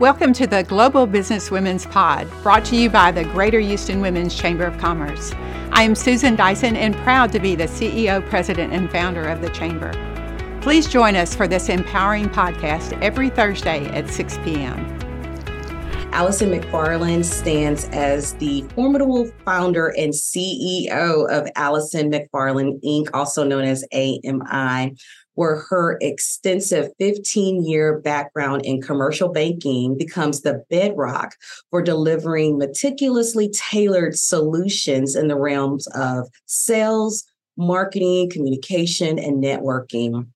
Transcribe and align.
Welcome 0.00 0.32
to 0.32 0.46
the 0.46 0.62
Global 0.62 1.06
Business 1.06 1.50
Women's 1.50 1.84
Pod, 1.84 2.26
brought 2.42 2.64
to 2.64 2.74
you 2.74 2.88
by 2.88 3.12
the 3.12 3.24
Greater 3.24 3.60
Houston 3.60 4.00
Women's 4.00 4.34
Chamber 4.34 4.64
of 4.64 4.78
Commerce. 4.78 5.34
I 5.72 5.82
am 5.82 5.94
Susan 5.94 6.36
Dyson 6.36 6.74
and 6.74 6.96
proud 6.96 7.30
to 7.32 7.38
be 7.38 7.54
the 7.54 7.64
CEO, 7.64 8.26
President, 8.30 8.72
and 8.72 8.90
founder 8.90 9.28
of 9.28 9.42
the 9.42 9.50
Chamber. 9.50 9.92
Please 10.62 10.88
join 10.88 11.16
us 11.16 11.34
for 11.34 11.46
this 11.46 11.68
empowering 11.68 12.30
podcast 12.30 12.98
every 13.02 13.28
Thursday 13.28 13.84
at 13.88 14.08
6 14.08 14.38
p.m. 14.38 14.78
Allison 16.12 16.48
McFarlane 16.48 17.22
stands 17.22 17.84
as 17.92 18.32
the 18.36 18.62
formidable 18.74 19.30
founder 19.44 19.88
and 19.98 20.14
CEO 20.14 21.28
of 21.30 21.46
Allison 21.56 22.10
McFarlane 22.10 22.82
Inc., 22.82 23.10
also 23.12 23.44
known 23.44 23.64
as 23.64 23.84
AMI 23.92 24.96
where 25.34 25.64
her 25.68 25.98
extensive 26.00 26.90
15 26.98 27.64
year 27.64 27.98
background 28.00 28.64
in 28.64 28.80
commercial 28.80 29.28
banking 29.28 29.96
becomes 29.96 30.42
the 30.42 30.62
bedrock 30.70 31.34
for 31.70 31.82
delivering 31.82 32.58
meticulously 32.58 33.48
tailored 33.50 34.18
solutions 34.18 35.16
in 35.16 35.28
the 35.28 35.38
realms 35.38 35.86
of 35.88 36.28
sales, 36.46 37.24
marketing, 37.56 38.30
communication, 38.30 39.18
and 39.18 39.42
networking. 39.42 40.26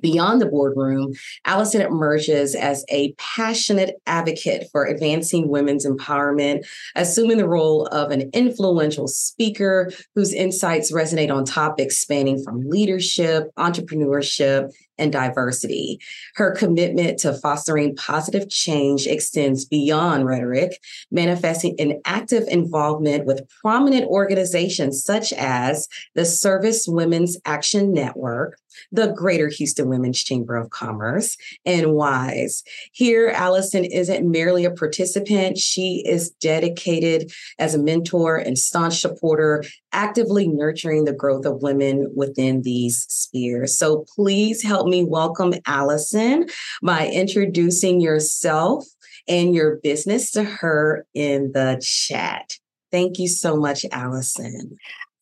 Beyond 0.00 0.40
the 0.40 0.46
boardroom, 0.46 1.12
Allison 1.44 1.80
emerges 1.80 2.54
as 2.54 2.84
a 2.88 3.12
passionate 3.12 3.96
advocate 4.06 4.68
for 4.72 4.84
advancing 4.84 5.48
women's 5.48 5.86
empowerment, 5.86 6.66
assuming 6.96 7.38
the 7.38 7.48
role 7.48 7.86
of 7.86 8.10
an 8.10 8.30
influential 8.32 9.06
speaker 9.06 9.90
whose 10.14 10.32
insights 10.32 10.92
resonate 10.92 11.32
on 11.32 11.44
topics 11.44 11.98
spanning 11.98 12.42
from 12.42 12.68
leadership, 12.68 13.50
entrepreneurship, 13.56 14.72
and 14.98 15.12
diversity. 15.12 15.98
Her 16.36 16.52
commitment 16.52 17.18
to 17.20 17.34
fostering 17.34 17.96
positive 17.96 18.48
change 18.48 19.06
extends 19.06 19.64
beyond 19.64 20.26
rhetoric, 20.26 20.80
manifesting 21.10 21.74
an 21.78 22.00
active 22.04 22.44
involvement 22.48 23.24
with 23.26 23.48
prominent 23.60 24.06
organizations 24.06 25.04
such 25.04 25.32
as 25.32 25.88
the 26.14 26.24
Service 26.24 26.86
Women's 26.88 27.36
Action 27.44 27.92
Network, 27.92 28.58
the 28.90 29.12
Greater 29.12 29.48
Houston 29.48 29.88
Women's 29.88 30.22
Chamber 30.22 30.56
of 30.56 30.70
Commerce, 30.70 31.36
and 31.64 31.92
WISE. 31.92 32.62
Here, 32.92 33.28
Allison 33.28 33.84
isn't 33.84 34.28
merely 34.28 34.64
a 34.64 34.70
participant, 34.70 35.58
she 35.58 36.02
is 36.06 36.30
dedicated 36.30 37.32
as 37.58 37.74
a 37.74 37.82
mentor 37.82 38.36
and 38.36 38.58
staunch 38.58 39.00
supporter, 39.00 39.64
actively 39.94 40.48
nurturing 40.48 41.04
the 41.04 41.12
growth 41.12 41.46
of 41.46 41.62
women 41.62 42.12
within 42.14 42.62
these 42.62 43.06
spheres. 43.08 43.78
So 43.78 44.04
please 44.14 44.62
help 44.62 44.88
me 44.88 45.04
welcome 45.04 45.54
Allison 45.66 46.46
by 46.82 47.08
introducing 47.08 48.00
yourself 48.00 48.84
and 49.28 49.54
your 49.54 49.76
business 49.76 50.32
to 50.32 50.44
her 50.44 51.06
in 51.14 51.52
the 51.52 51.80
chat. 51.82 52.58
Thank 52.90 53.18
you 53.18 53.28
so 53.28 53.56
much, 53.56 53.86
Allison. 53.90 54.76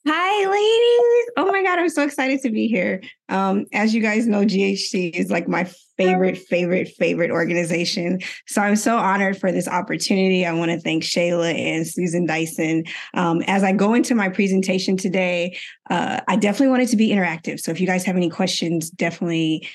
Hi, 0.04 0.50
ladies. 0.50 1.30
Oh 1.36 1.46
my 1.46 1.62
God, 1.62 1.78
I'm 1.78 1.88
so 1.88 2.02
excited 2.02 2.40
to 2.42 2.50
be 2.50 2.66
here. 2.66 3.00
Um, 3.28 3.66
as 3.72 3.94
you 3.94 4.02
guys 4.02 4.26
know, 4.26 4.44
GHC 4.44 5.14
is 5.14 5.30
like 5.30 5.46
my 5.46 5.70
favorite, 5.96 6.38
favorite, 6.38 6.88
favorite 6.88 7.30
organization. 7.30 8.18
So 8.48 8.60
I'm 8.62 8.74
so 8.74 8.96
honored 8.96 9.38
for 9.38 9.52
this 9.52 9.68
opportunity. 9.68 10.44
I 10.44 10.54
want 10.54 10.72
to 10.72 10.80
thank 10.80 11.04
Shayla 11.04 11.54
and 11.54 11.86
Susan 11.86 12.26
Dyson. 12.26 12.82
Um, 13.14 13.42
as 13.42 13.62
I 13.62 13.70
go 13.70 13.94
into 13.94 14.16
my 14.16 14.28
presentation 14.28 14.96
today, 14.96 15.56
uh, 15.88 16.20
I 16.26 16.34
definitely 16.34 16.68
want 16.68 16.82
it 16.82 16.88
to 16.88 16.96
be 16.96 17.10
interactive. 17.10 17.60
So 17.60 17.70
if 17.70 17.80
you 17.80 17.86
guys 17.86 18.04
have 18.04 18.16
any 18.16 18.28
questions, 18.28 18.90
definitely 18.90 19.68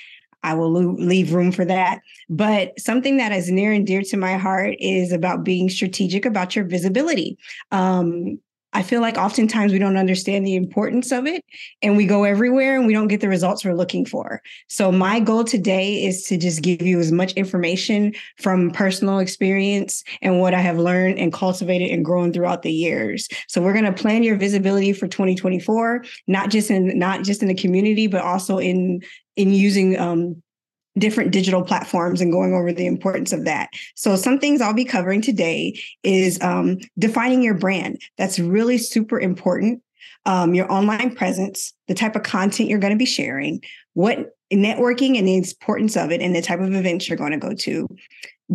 I 0.43 0.55
will 0.55 0.71
leave 0.71 1.33
room 1.33 1.53
for 1.53 1.63
that. 1.63 2.01
But 2.29 2.77
something 2.79 3.15
that 3.15 3.31
is 3.31 3.49
near 3.49 3.71
and 3.71 3.87
dear 3.87 4.01
to 4.01 4.17
my 4.17 4.35
heart 4.35 4.75
is 4.79 5.13
about 5.13 5.45
being 5.45 5.69
strategic 5.69 6.25
about 6.25 6.53
your 6.53 6.65
visibility. 6.65 7.37
Um, 7.71 8.39
I 8.73 8.83
feel 8.83 9.01
like 9.01 9.17
oftentimes 9.17 9.71
we 9.71 9.79
don't 9.79 9.97
understand 9.97 10.45
the 10.45 10.55
importance 10.55 11.11
of 11.11 11.25
it 11.25 11.43
and 11.81 11.95
we 11.95 12.05
go 12.05 12.25
everywhere 12.25 12.77
and 12.77 12.85
we 12.85 12.93
don't 12.93 13.07
get 13.07 13.21
the 13.21 13.29
results 13.29 13.63
we're 13.63 13.73
looking 13.73 14.05
for. 14.05 14.41
So, 14.67 14.91
my 14.91 15.19
goal 15.19 15.43
today 15.43 16.03
is 16.03 16.23
to 16.23 16.37
just 16.37 16.61
give 16.61 16.81
you 16.81 16.99
as 16.99 17.11
much 17.11 17.33
information 17.33 18.13
from 18.37 18.71
personal 18.71 19.19
experience 19.19 20.03
and 20.21 20.39
what 20.39 20.53
I 20.53 20.59
have 20.59 20.77
learned 20.77 21.17
and 21.17 21.31
cultivated 21.31 21.91
and 21.91 22.03
grown 22.03 22.33
throughout 22.33 22.61
the 22.61 22.71
years. 22.71 23.27
So, 23.47 23.61
we're 23.61 23.73
going 23.73 23.85
to 23.85 23.93
plan 23.93 24.23
your 24.23 24.35
visibility 24.35 24.93
for 24.93 25.07
2024, 25.07 26.03
not 26.27 26.49
just 26.49 26.69
in 26.69 26.99
not 26.99 27.23
just 27.23 27.41
in 27.41 27.47
the 27.47 27.55
community, 27.55 28.07
but 28.07 28.21
also 28.21 28.57
in 28.57 29.01
in 29.37 29.53
using 29.53 29.97
um, 29.97 30.41
different 30.97 31.31
digital 31.31 31.63
platforms 31.63 32.21
and 32.21 32.31
going 32.31 32.53
over 32.53 32.71
the 32.71 32.85
importance 32.85 33.33
of 33.33 33.45
that. 33.45 33.69
So, 33.95 34.15
some 34.15 34.39
things 34.39 34.61
I'll 34.61 34.73
be 34.73 34.85
covering 34.85 35.21
today 35.21 35.79
is 36.03 36.41
um, 36.41 36.77
defining 36.97 37.43
your 37.43 37.55
brand. 37.55 38.01
That's 38.17 38.39
really 38.39 38.77
super 38.77 39.19
important. 39.19 39.81
Um, 40.25 40.53
your 40.53 40.69
online 40.71 41.15
presence, 41.15 41.73
the 41.87 41.93
type 41.93 42.15
of 42.15 42.23
content 42.23 42.69
you're 42.69 42.79
going 42.79 42.91
to 42.91 42.97
be 42.97 43.05
sharing, 43.05 43.61
what 43.93 44.35
networking 44.51 45.17
and 45.17 45.27
the 45.27 45.37
importance 45.37 45.95
of 45.95 46.11
it, 46.11 46.21
and 46.21 46.35
the 46.35 46.41
type 46.41 46.59
of 46.59 46.73
events 46.73 47.07
you're 47.07 47.17
going 47.17 47.31
to 47.31 47.37
go 47.37 47.53
to, 47.53 47.87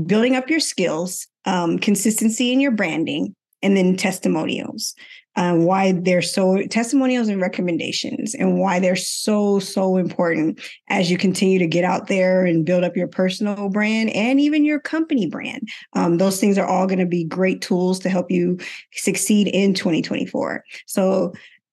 building 0.06 0.36
up 0.36 0.50
your 0.50 0.60
skills, 0.60 1.26
um, 1.46 1.78
consistency 1.78 2.52
in 2.52 2.60
your 2.60 2.72
branding, 2.72 3.34
and 3.62 3.76
then 3.76 3.96
testimonials 3.96 4.94
um, 5.36 5.64
why 5.64 5.92
they're 5.92 6.22
so 6.22 6.62
testimonials 6.68 7.28
and 7.28 7.40
recommendations 7.40 8.34
and 8.34 8.58
why 8.58 8.78
they're 8.78 8.96
so 8.96 9.58
so 9.58 9.96
important 9.96 10.60
as 10.88 11.10
you 11.10 11.18
continue 11.18 11.58
to 11.58 11.66
get 11.66 11.84
out 11.84 12.08
there 12.08 12.44
and 12.44 12.66
build 12.66 12.84
up 12.84 12.96
your 12.96 13.08
personal 13.08 13.68
brand 13.68 14.10
and 14.10 14.40
even 14.40 14.64
your 14.64 14.80
company 14.80 15.26
brand 15.26 15.68
um, 15.94 16.18
those 16.18 16.40
things 16.40 16.58
are 16.58 16.66
all 16.66 16.86
going 16.86 16.98
to 16.98 17.06
be 17.06 17.24
great 17.24 17.60
tools 17.60 17.98
to 17.98 18.08
help 18.08 18.30
you 18.30 18.58
succeed 18.92 19.48
in 19.48 19.74
2024 19.74 20.64
so 20.86 21.32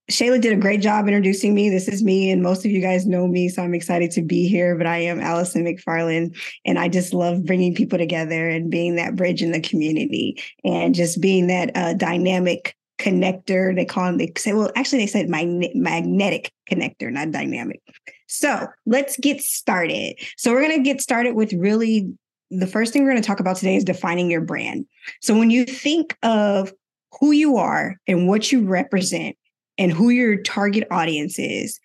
Shayla 0.09 0.41
did 0.41 0.53
a 0.53 0.59
great 0.59 0.81
job 0.81 1.07
introducing 1.07 1.53
me. 1.53 1.69
This 1.69 1.87
is 1.87 2.03
me, 2.03 2.31
and 2.31 2.41
most 2.41 2.65
of 2.65 2.71
you 2.71 2.81
guys 2.81 3.05
know 3.05 3.27
me, 3.27 3.47
so 3.47 3.61
I'm 3.61 3.75
excited 3.75 4.09
to 4.11 4.23
be 4.23 4.47
here. 4.47 4.75
But 4.75 4.87
I 4.87 4.97
am 4.97 5.19
Allison 5.19 5.63
McFarlane, 5.63 6.35
and 6.65 6.79
I 6.79 6.89
just 6.89 7.13
love 7.13 7.45
bringing 7.45 7.75
people 7.75 7.99
together 7.99 8.49
and 8.49 8.71
being 8.71 8.95
that 8.95 9.15
bridge 9.15 9.43
in 9.43 9.51
the 9.51 9.61
community 9.61 10.41
and 10.63 10.95
just 10.95 11.21
being 11.21 11.45
that 11.47 11.77
uh, 11.77 11.93
dynamic 11.93 12.75
connector. 12.99 13.75
They 13.75 13.85
call 13.85 14.05
them, 14.05 14.17
they 14.17 14.31
say, 14.37 14.53
well, 14.53 14.71
actually, 14.75 14.99
they 14.99 15.07
said 15.07 15.29
mag- 15.29 15.75
magnetic 15.75 16.51
connector, 16.69 17.11
not 17.11 17.31
dynamic. 17.31 17.81
So 18.27 18.67
let's 18.85 19.17
get 19.17 19.41
started. 19.41 20.19
So 20.37 20.51
we're 20.51 20.61
going 20.61 20.77
to 20.77 20.83
get 20.83 21.01
started 21.01 21.33
with 21.35 21.53
really 21.53 22.11
the 22.51 22.67
first 22.67 22.93
thing 22.93 23.03
we're 23.03 23.11
going 23.11 23.21
to 23.21 23.27
talk 23.27 23.39
about 23.39 23.57
today 23.57 23.75
is 23.75 23.83
defining 23.83 24.29
your 24.29 24.41
brand. 24.41 24.85
So 25.21 25.37
when 25.37 25.49
you 25.49 25.65
think 25.65 26.17
of 26.23 26.73
who 27.19 27.31
you 27.31 27.57
are 27.57 27.95
and 28.07 28.27
what 28.27 28.51
you 28.51 28.65
represent 28.65 29.35
and 29.77 29.91
who 29.91 30.09
your 30.09 30.41
target 30.41 30.87
audience 30.91 31.39
is 31.39 31.79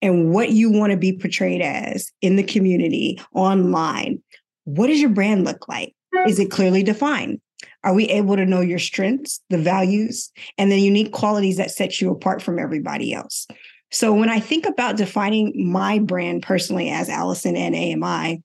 and 0.00 0.30
what 0.30 0.50
you 0.50 0.70
want 0.70 0.92
to 0.92 0.96
be 0.96 1.12
portrayed 1.12 1.60
as 1.60 2.12
in 2.22 2.36
the 2.36 2.42
community 2.42 3.20
online, 3.34 4.22
what 4.64 4.86
does 4.86 5.00
your 5.00 5.10
brand 5.10 5.44
look 5.44 5.68
like? 5.68 5.94
Is 6.26 6.38
it 6.38 6.50
clearly 6.50 6.82
defined? 6.82 7.40
Are 7.84 7.94
we 7.94 8.06
able 8.06 8.36
to 8.36 8.44
know 8.44 8.60
your 8.60 8.78
strengths, 8.78 9.40
the 9.50 9.58
values, 9.58 10.32
and 10.56 10.70
the 10.70 10.80
unique 10.80 11.12
qualities 11.12 11.56
that 11.58 11.70
set 11.70 12.00
you 12.00 12.10
apart 12.10 12.42
from 12.42 12.58
everybody 12.58 13.12
else? 13.12 13.46
So 13.90 14.12
when 14.12 14.28
I 14.28 14.40
think 14.40 14.66
about 14.66 14.96
defining 14.96 15.52
my 15.70 15.98
brand 15.98 16.42
personally 16.42 16.90
as 16.90 17.08
Allison 17.08 17.56
and 17.56 17.74
AMI, 17.74 18.42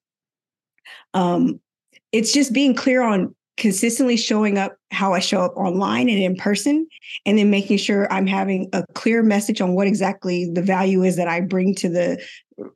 um, 1.13 1.59
it's 2.11 2.31
just 2.31 2.53
being 2.53 2.75
clear 2.75 3.01
on 3.01 3.35
consistently 3.57 4.17
showing 4.17 4.57
up 4.57 4.75
how 4.91 5.13
I 5.13 5.19
show 5.19 5.41
up 5.41 5.55
online 5.55 6.09
and 6.09 6.17
in 6.17 6.35
person, 6.35 6.87
and 7.25 7.37
then 7.37 7.51
making 7.51 7.77
sure 7.77 8.11
I'm 8.11 8.27
having 8.27 8.69
a 8.73 8.83
clear 8.93 9.21
message 9.21 9.61
on 9.61 9.73
what 9.73 9.87
exactly 9.87 10.49
the 10.51 10.61
value 10.61 11.03
is 11.03 11.17
that 11.17 11.27
I 11.27 11.41
bring 11.41 11.75
to 11.75 11.89
the 11.89 12.23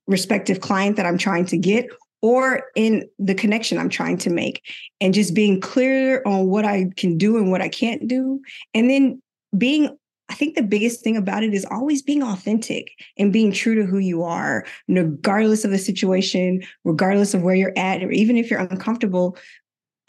respective 0.06 0.59
client 0.59 0.96
that 0.97 1.05
I'm 1.05 1.17
trying 1.17 1.46
to 1.47 1.58
get, 1.58 1.87
or 2.28 2.64
in 2.76 3.08
the 3.18 3.34
connection 3.34 3.78
I'm 3.78 3.88
trying 3.88 4.18
to 4.18 4.29
make, 4.29 4.62
and 5.00 5.14
just 5.14 5.34
being 5.34 5.62
clear 5.62 6.22
on 6.26 6.47
what 6.47 6.66
I 6.66 6.90
can 6.97 7.18
do 7.18 7.38
and 7.38 7.50
what 7.52 7.62
I 7.62 7.70
can't 7.70 8.06
do. 8.06 8.41
And 8.74 8.90
then 8.90 9.22
being, 9.58 9.97
I 10.28 10.34
think 10.34 10.56
the 10.56 10.62
biggest 10.62 11.02
thing 11.06 11.16
about 11.16 11.44
it 11.44 11.53
is 11.53 11.66
always 11.72 12.02
being 12.02 12.22
authentic 12.22 12.91
and 13.18 13.32
being 13.32 13.53
true 13.53 13.76
to 13.76 13.85
who 13.85 14.00
you 14.00 14.24
are, 14.24 14.66
regardless 14.90 15.64
of 15.64 15.72
the 15.72 15.78
situation, 15.78 16.64
regardless 16.84 17.34
of 17.34 17.44
where 17.44 17.56
you're 17.56 17.78
at, 17.78 18.03
or 18.03 18.12
even 18.12 18.35
if 18.35 18.52
you're 18.52 18.59
uncomfortable, 18.59 19.38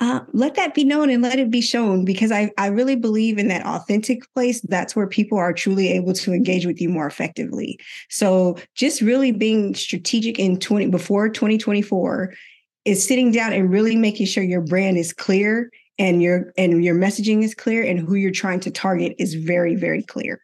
uh, 0.00 0.20
let 0.32 0.54
that 0.54 0.74
be 0.74 0.84
known 0.84 1.10
and 1.10 1.22
let 1.22 1.38
it 1.38 1.50
be 1.50 1.60
shown 1.60 2.04
because 2.04 2.30
I, 2.30 2.52
I 2.56 2.68
really 2.68 2.94
believe 2.94 3.36
in 3.36 3.48
that 3.48 3.66
authentic 3.66 4.32
place. 4.32 4.60
That's 4.60 4.94
where 4.94 5.08
people 5.08 5.38
are 5.38 5.52
truly 5.52 5.88
able 5.88 6.12
to 6.14 6.32
engage 6.32 6.66
with 6.66 6.80
you 6.80 6.88
more 6.88 7.06
effectively. 7.06 7.80
So 8.08 8.58
just 8.76 9.00
really 9.00 9.32
being 9.32 9.74
strategic 9.74 10.38
in 10.38 10.60
20 10.60 10.88
before 10.90 11.28
2024 11.28 12.32
is 12.84 13.04
sitting 13.04 13.32
down 13.32 13.52
and 13.52 13.70
really 13.70 13.96
making 13.96 14.26
sure 14.26 14.44
your 14.44 14.60
brand 14.60 14.98
is 14.98 15.12
clear 15.12 15.70
and 15.98 16.22
your 16.22 16.52
and 16.56 16.84
your 16.84 16.94
messaging 16.94 17.42
is 17.42 17.54
clear 17.54 17.82
and 17.82 17.98
who 17.98 18.14
you're 18.14 18.30
trying 18.30 18.60
to 18.60 18.70
target 18.70 19.16
is 19.18 19.34
very, 19.34 19.74
very 19.74 20.02
clear. 20.02 20.40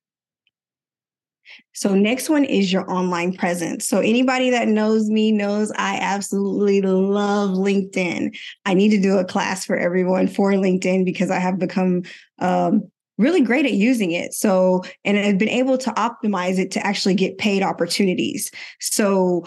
So, 1.73 1.95
next 1.95 2.29
one 2.29 2.45
is 2.45 2.73
your 2.73 2.91
online 2.91 3.35
presence. 3.37 3.87
So, 3.87 4.01
anybody 4.01 4.51
that 4.51 4.69
knows 4.69 5.09
me 5.11 5.33
knows 5.33 5.73
I 5.77 5.99
absolutely 6.01 6.81
love 6.83 7.51
LinkedIn. 7.51 8.37
I 8.65 8.75
need 8.75 8.91
to 8.91 9.01
do 9.01 9.19
a 9.19 9.25
class 9.25 9.65
for 9.65 9.77
everyone 9.77 10.29
for 10.29 10.53
LinkedIn 10.53 11.05
because 11.05 11.31
I 11.31 11.39
have 11.39 11.59
become 11.59 12.03
um, 12.39 12.91
really 13.19 13.41
great 13.41 13.67
at 13.67 13.73
using 13.73 14.13
it. 14.13 14.35
So, 14.35 14.83
and 15.05 15.19
I've 15.19 15.39
been 15.39 15.49
able 15.49 15.79
to 15.79 15.91
optimize 15.93 16.59
it 16.59 16.71
to 16.73 16.87
actually 16.87 17.15
get 17.15 17.39
paid 17.39 17.63
opportunities. 17.63 18.51
So, 18.81 19.45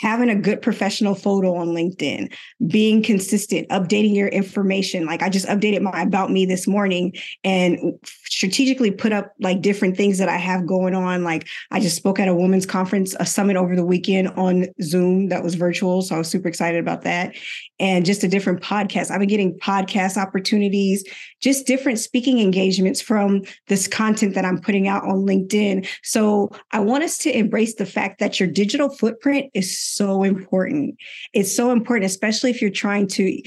having 0.00 0.28
a 0.28 0.34
good 0.34 0.62
professional 0.62 1.14
photo 1.14 1.54
on 1.56 1.68
LinkedIn, 1.68 2.32
being 2.66 3.02
consistent, 3.02 3.68
updating 3.68 4.14
your 4.14 4.28
information. 4.28 5.06
Like 5.06 5.22
I 5.22 5.28
just 5.28 5.46
updated 5.46 5.82
my 5.82 6.02
about 6.02 6.30
me 6.30 6.46
this 6.46 6.66
morning 6.66 7.14
and 7.44 7.78
strategically 8.04 8.90
put 8.90 9.12
up 9.12 9.32
like 9.40 9.62
different 9.62 9.96
things 9.96 10.18
that 10.18 10.28
I 10.28 10.36
have 10.36 10.66
going 10.66 10.94
on. 10.94 11.24
Like 11.24 11.48
I 11.70 11.80
just 11.80 11.96
spoke 11.96 12.20
at 12.20 12.28
a 12.28 12.34
women's 12.34 12.66
conference, 12.66 13.16
a 13.18 13.26
summit 13.26 13.56
over 13.56 13.74
the 13.74 13.84
weekend 13.84 14.28
on 14.28 14.66
Zoom 14.82 15.28
that 15.28 15.42
was 15.42 15.54
virtual. 15.54 16.02
So 16.02 16.14
I 16.14 16.18
was 16.18 16.28
super 16.28 16.48
excited 16.48 16.80
about 16.80 17.02
that. 17.02 17.34
And 17.78 18.06
just 18.06 18.24
a 18.24 18.28
different 18.28 18.62
podcast. 18.62 19.10
I've 19.10 19.20
been 19.20 19.28
getting 19.28 19.58
podcast 19.58 20.16
opportunities, 20.16 21.04
just 21.40 21.66
different 21.66 21.98
speaking 21.98 22.40
engagements 22.40 23.00
from 23.00 23.42
this 23.68 23.86
content 23.86 24.34
that 24.34 24.44
I'm 24.44 24.60
putting 24.60 24.88
out 24.88 25.04
on 25.04 25.26
LinkedIn. 25.26 25.86
So 26.02 26.50
I 26.72 26.80
want 26.80 27.04
us 27.04 27.18
to 27.18 27.36
embrace 27.36 27.74
the 27.74 27.86
fact 27.86 28.18
that 28.20 28.40
your 28.40 28.48
digital 28.48 28.88
footprint 28.88 29.50
is 29.54 29.78
so 29.86 30.22
important. 30.22 30.96
It's 31.32 31.54
so 31.54 31.70
important, 31.70 32.10
especially 32.10 32.50
if 32.50 32.60
you're 32.60 32.70
trying 32.70 33.08
to 33.08 33.40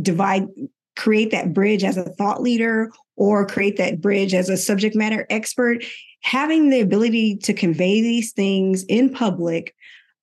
divide, 0.00 0.46
create 0.96 1.30
that 1.30 1.52
bridge 1.52 1.84
as 1.84 1.96
a 1.96 2.04
thought 2.04 2.42
leader 2.42 2.90
or 3.16 3.46
create 3.46 3.76
that 3.76 4.00
bridge 4.00 4.34
as 4.34 4.48
a 4.48 4.56
subject 4.56 4.96
matter 4.96 5.26
expert. 5.30 5.84
Having 6.22 6.70
the 6.70 6.80
ability 6.80 7.36
to 7.38 7.52
convey 7.52 8.00
these 8.00 8.32
things 8.32 8.84
in 8.84 9.12
public 9.12 9.74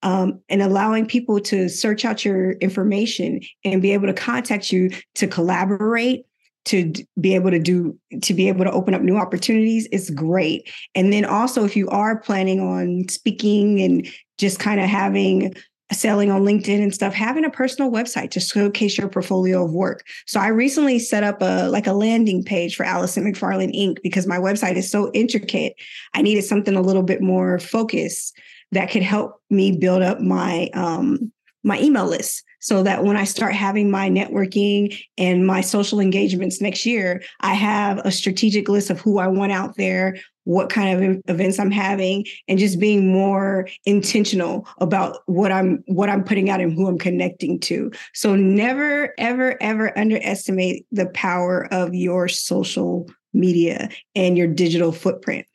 um, 0.04 0.42
and 0.50 0.62
allowing 0.62 1.06
people 1.06 1.40
to 1.42 1.70
search 1.70 2.06
out 2.06 2.26
your 2.26 2.54
information 2.54 3.40
and 3.64 3.82
be 3.82 3.94
able 3.94 4.08
to 4.08 4.14
contact 4.14 4.72
you 4.72 4.90
to 5.16 5.28
collaborate 5.28 6.26
to 6.64 6.94
be 7.20 7.34
able 7.34 7.50
to 7.50 7.60
do 7.60 7.98
to 8.22 8.34
be 8.34 8.48
able 8.48 8.64
to 8.64 8.72
open 8.72 8.94
up 8.94 9.02
new 9.02 9.18
opportunities 9.18 9.88
is 9.88 10.12
great 10.12 10.72
and 10.94 11.12
then 11.12 11.26
also 11.26 11.66
if 11.66 11.76
you 11.76 11.90
are 11.90 12.20
planning 12.20 12.60
on 12.60 13.08
speaking 13.10 13.82
and 13.82 14.08
just 14.42 14.60
kind 14.60 14.82
of 14.82 14.90
having 14.90 15.54
selling 15.94 16.32
on 16.32 16.44
LinkedIn 16.44 16.82
and 16.82 16.94
stuff, 16.94 17.14
having 17.14 17.46
a 17.46 17.50
personal 17.50 17.92
website 17.92 18.32
to 18.32 18.40
showcase 18.40 18.98
your 18.98 19.08
portfolio 19.08 19.64
of 19.64 19.72
work. 19.72 20.04
So 20.26 20.40
I 20.40 20.48
recently 20.48 21.00
set 21.00 21.24
up 21.24 21.42
a 21.42 21.70
like 21.70 21.88
a 21.88 21.94
landing 21.94 22.44
page 22.44 22.76
for 22.76 22.86
Allison 22.86 23.24
McFarlane 23.24 23.76
Inc. 23.76 24.02
because 24.02 24.26
my 24.26 24.38
website 24.38 24.76
is 24.76 24.90
so 24.90 25.12
intricate. 25.14 25.76
I 26.16 26.22
needed 26.22 26.44
something 26.44 26.76
a 26.76 26.82
little 26.82 27.04
bit 27.04 27.22
more 27.22 27.60
focused 27.60 28.38
that 28.72 28.90
could 28.90 29.04
help 29.04 29.42
me 29.50 29.78
build 29.78 30.02
up 30.02 30.20
my 30.20 30.70
um 30.74 31.32
my 31.64 31.80
email 31.80 32.08
list 32.08 32.44
so 32.62 32.84
that 32.84 33.04
when 33.04 33.18
I 33.18 33.24
start 33.24 33.54
having 33.54 33.90
my 33.90 34.10
networking 34.10 34.98
and 35.18 35.46
my 35.46 35.62
social 35.62 36.00
engagements 36.00 36.62
next 36.62 36.86
year, 36.86 37.24
I 37.40 37.56
have 37.56 37.98
a 38.00 38.12
strategic 38.12 38.70
list 38.70 38.92
of 38.92 39.02
who 39.02 39.18
I 39.18 39.28
want 39.28 39.52
out 39.52 39.78
there, 39.78 40.18
what 40.46 40.70
kind 40.70 41.04
of 41.04 41.22
events 41.28 41.60
I'm 41.60 41.72
having 41.72 42.26
and 42.48 42.60
just 42.60 42.80
being 42.80 43.12
more 43.12 43.68
intentional 43.86 44.68
about 44.80 45.20
what 45.26 45.52
I'm 45.52 45.84
what 45.88 46.10
I'm 46.10 46.24
putting 46.24 46.50
out 46.50 46.62
and 46.62 46.74
who 46.74 46.88
I'm 46.88 46.98
connecting 46.98 47.60
to. 47.62 47.92
So 48.14 48.36
never 48.36 49.14
ever 49.18 49.62
ever 49.62 49.98
underestimate 49.98 50.86
the 50.92 51.08
power 51.08 51.68
of 51.72 51.94
your 51.94 52.28
social 52.28 53.10
media 53.34 53.90
and 54.16 54.38
your 54.38 54.48
digital 54.48 54.92
footprint. 54.92 55.46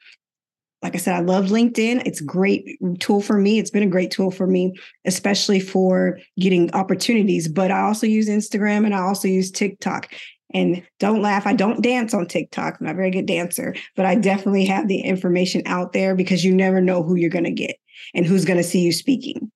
Like 0.83 0.95
I 0.95 0.99
said, 0.99 1.15
I 1.15 1.21
love 1.21 1.47
LinkedIn. 1.47 2.07
It's 2.07 2.21
a 2.21 2.25
great 2.25 2.79
tool 3.01 3.21
for 3.21 3.39
me. 3.39 3.59
It's 3.59 3.71
been 3.71 3.83
a 3.83 3.89
great 3.89 4.11
tool 4.11 4.31
for 4.31 4.47
me, 4.47 4.75
especially 5.05 5.59
for 5.59 6.21
getting 6.39 6.73
opportunities. 6.75 7.49
But 7.49 7.71
I 7.71 7.81
also 7.81 8.07
use 8.07 8.29
Instagram 8.29 8.85
and 8.85 8.95
I 8.95 9.01
also 9.01 9.27
use 9.27 9.51
TikTok. 9.51 10.13
And 10.55 10.83
don't 10.99 11.23
laugh, 11.23 11.47
I 11.47 11.55
don't 11.55 11.83
dance 11.83 12.15
on 12.15 12.27
TikTok. 12.27 12.77
I'm 12.79 12.87
not 12.87 12.95
a 12.95 12.97
very 12.97 13.11
good 13.11 13.27
dancer, 13.27 13.75
but 13.97 14.07
I 14.07 14.15
definitely 14.15 14.65
have 14.67 14.89
the 14.89 15.01
information 15.01 15.63
out 15.67 15.93
there 15.93 16.15
because 16.15 16.45
you 16.45 16.55
never 16.55 16.81
know 16.81 17.03
who 17.03 17.17
you're 17.17 17.31
going 17.31 17.45
to 17.45 17.51
get 17.51 17.77
and 18.15 18.25
who's 18.25 18.45
going 18.45 18.59
to 18.59 18.65
see 18.65 18.81
you 18.81 18.93
speaking. 18.93 19.51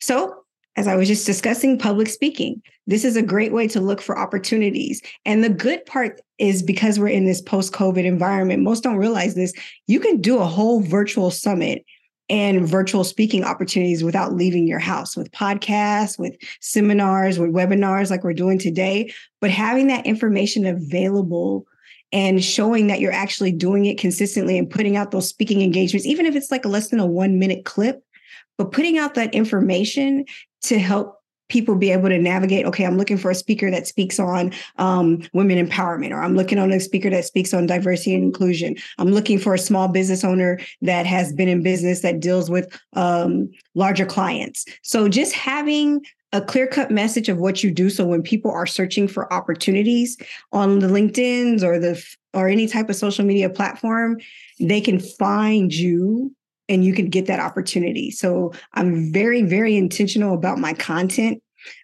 So, 0.00 0.44
as 0.76 0.88
I 0.88 0.96
was 0.96 1.06
just 1.06 1.24
discussing 1.24 1.78
public 1.78 2.08
speaking, 2.08 2.60
this 2.86 3.04
is 3.04 3.16
a 3.16 3.22
great 3.22 3.52
way 3.52 3.68
to 3.68 3.80
look 3.80 4.02
for 4.02 4.18
opportunities. 4.18 5.00
And 5.24 5.42
the 5.42 5.48
good 5.48 5.86
part 5.86 6.20
is 6.38 6.62
because 6.62 6.98
we're 6.98 7.08
in 7.08 7.26
this 7.26 7.40
post 7.40 7.72
COVID 7.72 8.04
environment, 8.04 8.62
most 8.62 8.82
don't 8.82 8.96
realize 8.96 9.36
this. 9.36 9.52
You 9.86 10.00
can 10.00 10.20
do 10.20 10.38
a 10.38 10.46
whole 10.46 10.80
virtual 10.80 11.30
summit 11.30 11.84
and 12.28 12.66
virtual 12.66 13.04
speaking 13.04 13.44
opportunities 13.44 14.02
without 14.02 14.32
leaving 14.32 14.66
your 14.66 14.78
house 14.78 15.16
with 15.16 15.30
podcasts, 15.32 16.18
with 16.18 16.36
seminars, 16.60 17.38
with 17.38 17.52
webinars 17.52 18.10
like 18.10 18.24
we're 18.24 18.32
doing 18.32 18.58
today. 18.58 19.12
But 19.40 19.50
having 19.50 19.88
that 19.88 20.06
information 20.06 20.64
available 20.64 21.66
and 22.12 22.42
showing 22.42 22.86
that 22.86 23.00
you're 23.00 23.12
actually 23.12 23.52
doing 23.52 23.86
it 23.86 23.98
consistently 23.98 24.56
and 24.56 24.70
putting 24.70 24.96
out 24.96 25.10
those 25.10 25.28
speaking 25.28 25.60
engagements, 25.60 26.06
even 26.06 26.26
if 26.26 26.34
it's 26.34 26.50
like 26.50 26.64
a 26.64 26.68
less 26.68 26.88
than 26.88 27.00
a 27.00 27.06
one 27.06 27.38
minute 27.38 27.64
clip, 27.64 28.02
but 28.56 28.72
putting 28.72 28.98
out 28.98 29.14
that 29.14 29.34
information 29.34 30.24
to 30.62 30.78
help 30.78 31.20
people 31.54 31.76
be 31.76 31.92
able 31.92 32.08
to 32.08 32.18
navigate 32.18 32.66
okay 32.66 32.84
i'm 32.84 32.98
looking 32.98 33.16
for 33.16 33.30
a 33.30 33.34
speaker 33.34 33.70
that 33.70 33.86
speaks 33.86 34.18
on 34.18 34.52
um, 34.78 35.22
women 35.32 35.64
empowerment 35.64 36.10
or 36.10 36.20
i'm 36.20 36.34
looking 36.34 36.58
on 36.58 36.72
a 36.72 36.80
speaker 36.80 37.08
that 37.08 37.24
speaks 37.24 37.54
on 37.54 37.64
diversity 37.64 38.12
and 38.12 38.24
inclusion 38.24 38.74
i'm 38.98 39.12
looking 39.12 39.38
for 39.38 39.54
a 39.54 39.58
small 39.58 39.86
business 39.86 40.24
owner 40.24 40.58
that 40.82 41.06
has 41.06 41.32
been 41.32 41.46
in 41.46 41.62
business 41.62 42.00
that 42.00 42.18
deals 42.18 42.50
with 42.50 42.76
um, 42.94 43.48
larger 43.76 44.04
clients 44.04 44.64
so 44.82 45.08
just 45.08 45.32
having 45.32 46.04
a 46.32 46.40
clear 46.40 46.66
cut 46.66 46.90
message 46.90 47.28
of 47.28 47.38
what 47.38 47.62
you 47.62 47.70
do 47.70 47.88
so 47.88 48.04
when 48.04 48.20
people 48.20 48.50
are 48.50 48.66
searching 48.66 49.06
for 49.06 49.32
opportunities 49.32 50.18
on 50.50 50.80
the 50.80 50.88
linkedins 50.88 51.62
or 51.62 51.78
the 51.78 52.04
or 52.32 52.48
any 52.48 52.66
type 52.66 52.90
of 52.90 52.96
social 52.96 53.24
media 53.24 53.48
platform 53.48 54.18
they 54.58 54.80
can 54.80 54.98
find 54.98 55.72
you 55.72 56.34
and 56.68 56.84
you 56.84 56.94
can 56.94 57.08
get 57.08 57.26
that 57.26 57.40
opportunity. 57.40 58.10
So 58.10 58.52
I'm 58.72 59.12
very, 59.12 59.42
very 59.42 59.76
intentional 59.76 60.34
about 60.34 60.58
my 60.58 60.72
content. 60.72 61.42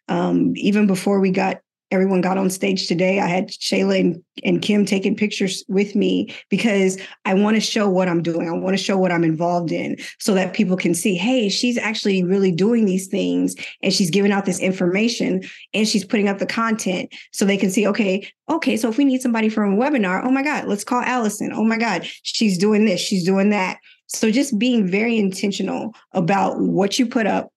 Um, 0.09 0.53
even 0.57 0.87
before 0.87 1.21
we 1.21 1.31
got 1.31 1.61
everyone 1.91 2.21
got 2.21 2.39
on 2.39 2.51
stage 2.51 2.87
today, 2.87 3.19
I 3.19 3.27
had 3.27 3.49
Shayla 3.49 3.99
and, 3.99 4.23
and 4.45 4.63
Kim 4.63 4.85
taking 4.85 5.17
pictures 5.17 5.65
with 5.69 5.97
me 5.97 6.33
because 6.49 6.99
I 7.25 7.35
want 7.35 7.57
to 7.57 7.61
show 7.61 7.89
what 7.89 8.09
I'm 8.09 8.23
doing. 8.23 8.49
I 8.49 8.53
want 8.53 8.77
to 8.77 8.83
show 8.83 8.97
what 8.97 9.11
I'm 9.11 9.25
involved 9.25 9.73
in 9.73 9.97
so 10.19 10.35
that 10.35 10.55
people 10.55 10.77
can 10.77 10.95
see, 10.95 11.17
hey, 11.17 11.49
she's 11.49 11.77
actually 11.77 12.23
really 12.23 12.53
doing 12.53 12.85
these 12.85 13.09
things 13.09 13.57
and 13.83 13.93
she's 13.93 14.11
giving 14.11 14.33
out 14.33 14.45
this 14.45 14.61
information 14.61 15.43
and 15.75 15.89
she's 15.89 16.05
putting 16.05 16.29
up 16.29 16.39
the 16.39 16.47
content 16.47 17.13
so 17.33 17.45
they 17.45 17.57
can 17.57 17.71
see, 17.71 17.87
okay, 17.89 18.29
okay, 18.49 18.77
so 18.77 18.89
if 18.89 18.97
we 18.97 19.05
need 19.05 19.23
somebody 19.23 19.49
for 19.49 19.65
a 19.65 19.75
webinar, 19.75 20.25
oh 20.25 20.31
my 20.31 20.43
God, 20.43 20.67
let's 20.67 20.85
call 20.85 21.03
Allison. 21.03 21.53
Oh 21.53 21.65
my 21.65 21.79
God, 21.79 22.07
she's 22.23 22.57
doing 22.57 22.85
this, 22.85 23.01
she's 23.01 23.25
doing 23.25 23.51
that. 23.51 23.79
So 24.07 24.31
just 24.31 24.59
being 24.59 24.87
very 24.87 25.19
intentional 25.19 25.95
about 26.13 26.61
what 26.61 26.99
you 26.99 27.07
put 27.07 27.27
up, 27.27 27.53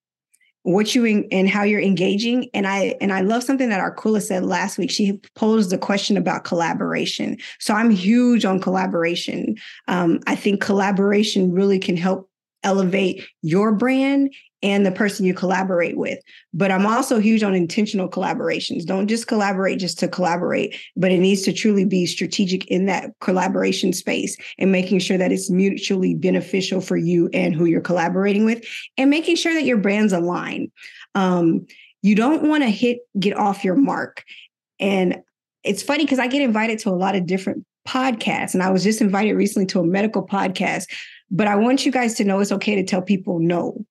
what 0.63 0.96
you 0.96 1.05
in, 1.05 1.27
and 1.32 1.48
how 1.48 1.63
you're 1.63 1.82
engaging. 1.82 2.50
And 2.53 2.65
I 2.65 2.96
and 3.00 3.13
I 3.13 3.22
love 3.22 3.43
something 3.43 3.70
that 3.70 3.79
Arcula 3.79 4.22
said 4.22 4.43
last 4.46 4.77
week. 4.77 4.91
She 4.91 5.20
posed 5.36 5.72
a 5.72 5.77
question 5.77 6.17
about 6.17 6.43
collaboration. 6.43 7.38
So 7.60 7.74
I'm 7.74 7.91
huge 7.91 8.46
on 8.46 8.60
collaboration. 8.60 9.55
Um, 9.88 10.20
I 10.25 10.36
think 10.36 10.62
collaboration 10.62 11.51
really 11.51 11.79
can 11.79 11.98
help 11.98 12.29
elevate 12.63 13.27
your 13.41 13.74
brand 13.74 14.34
and 14.63 14.86
the 14.86 14.91
person 14.91 15.25
you 15.25 15.34
collaborate 15.34 15.98
with. 15.98 16.20
But 16.53 16.72
I'm 16.72 16.86
also 16.86 17.20
huge 17.20 17.43
on 17.43 17.53
intentional 17.53 18.10
collaborations. 18.10 18.86
Don't 18.86 19.08
just 19.08 19.27
collaborate 19.27 19.77
just 19.77 20.00
to 20.00 20.08
collaborate, 20.08 20.75
but 20.96 21.12
it 21.12 21.20
needs 21.20 21.41
to 21.43 21.53
truly 21.53 21.84
be 21.84 22.05
strategic 22.05 22.65
in 22.67 22.86
that 22.86 23.12
collaboration 23.20 23.91
space 23.91 24.38
and 24.58 24.72
making 24.72 25.00
sure 25.00 25.17
that 25.17 25.34
it's 25.34 25.50
mutually 25.50 26.15
beneficial 26.15 26.79
for 26.79 26.96
you 26.96 27.29
and 27.34 27.53
who 27.53 27.65
you're 27.65 27.82
collaborating 27.82 28.46
with 28.46 28.65
and 28.98 29.10
making 29.10 29.36
sure 29.36 29.53
that 29.53 29.65
your 29.65 29.77
brands 29.77 30.13
align. 30.13 30.72
Um, 31.13 31.67
you 32.01 32.15
don't 32.15 32.48
want 32.48 32.63
to 32.63 32.70
hit 32.70 33.00
get 33.20 33.36
off 33.36 33.65
your 33.65 33.75
mark. 33.75 34.24
And 34.79 35.22
it's 35.63 35.84
funny 35.84 36.05
because 36.05 36.20
I 36.20 36.27
get 36.27 36.41
invited 36.41 36.79
to 36.79 36.89
a 36.89 36.91
lot 36.91 37.15
of 37.15 37.25
different 37.25 37.65
podcasts 37.88 38.53
and 38.53 38.63
I 38.63 38.70
was 38.70 38.84
just 38.84 39.01
invited 39.01 39.34
recently 39.34 39.65
to 39.67 39.79
a 39.82 39.86
medical 39.86 40.25
podcast, 40.25 40.86
but 41.33 41.47
I 41.47 41.55
want 41.57 41.85
you 41.85 41.91
guys 41.91 42.13
to 42.15 42.23
know 42.23 42.39
it's 42.39 42.53
okay 42.53 42.75
to 42.75 42.83
tell 42.83 43.01
people 43.01 43.39
no 43.39 43.85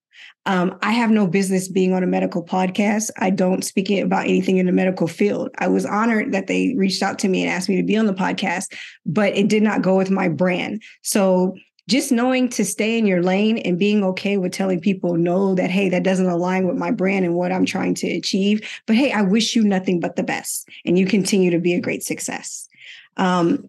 um, 0.46 0.76
I 0.82 0.92
have 0.92 1.10
no 1.10 1.26
business 1.26 1.68
being 1.68 1.92
on 1.92 2.02
a 2.02 2.06
medical 2.06 2.44
podcast. 2.44 3.10
I 3.18 3.30
don't 3.30 3.64
speak 3.64 3.90
about 3.90 4.24
anything 4.24 4.56
in 4.58 4.66
the 4.66 4.72
medical 4.72 5.06
field. 5.06 5.50
I 5.58 5.68
was 5.68 5.86
honored 5.86 6.32
that 6.32 6.48
they 6.48 6.74
reached 6.76 7.02
out 7.02 7.18
to 7.20 7.28
me 7.28 7.42
and 7.42 7.50
asked 7.50 7.68
me 7.68 7.76
to 7.76 7.82
be 7.82 7.96
on 7.96 8.06
the 8.06 8.14
podcast, 8.14 8.74
but 9.06 9.36
it 9.36 9.48
did 9.48 9.62
not 9.62 9.82
go 9.82 9.96
with 9.96 10.10
my 10.10 10.28
brand. 10.28 10.82
So 11.02 11.54
just 11.88 12.10
knowing 12.10 12.48
to 12.48 12.64
stay 12.64 12.98
in 12.98 13.06
your 13.06 13.22
lane 13.22 13.58
and 13.58 13.78
being 13.78 14.02
okay 14.04 14.36
with 14.36 14.52
telling 14.52 14.80
people 14.80 15.16
no 15.16 15.54
that 15.56 15.68
hey 15.68 15.88
that 15.88 16.04
doesn't 16.04 16.28
align 16.28 16.66
with 16.66 16.76
my 16.76 16.92
brand 16.92 17.24
and 17.24 17.34
what 17.34 17.50
i'm 17.50 17.66
trying 17.66 17.92
to 17.92 18.08
achieve 18.08 18.60
but 18.86 18.94
hey 18.94 19.10
i 19.10 19.20
wish 19.20 19.56
you 19.56 19.64
nothing 19.64 19.98
but 19.98 20.14
the 20.14 20.22
best 20.22 20.68
and 20.84 20.96
you 20.96 21.06
continue 21.06 21.50
to 21.50 21.58
be 21.58 21.74
a 21.74 21.80
great 21.80 22.04
success 22.04 22.68
um, 23.16 23.68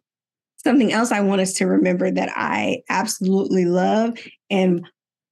Something 0.64 0.94
else 0.94 1.12
I 1.12 1.22
want 1.22 1.42
us 1.42 1.54
to 1.54 1.66
remember 1.66 2.10
that 2.12 2.30
I 2.36 2.84
absolutely 2.90 3.66
love 3.66 4.18
and 4.50 4.86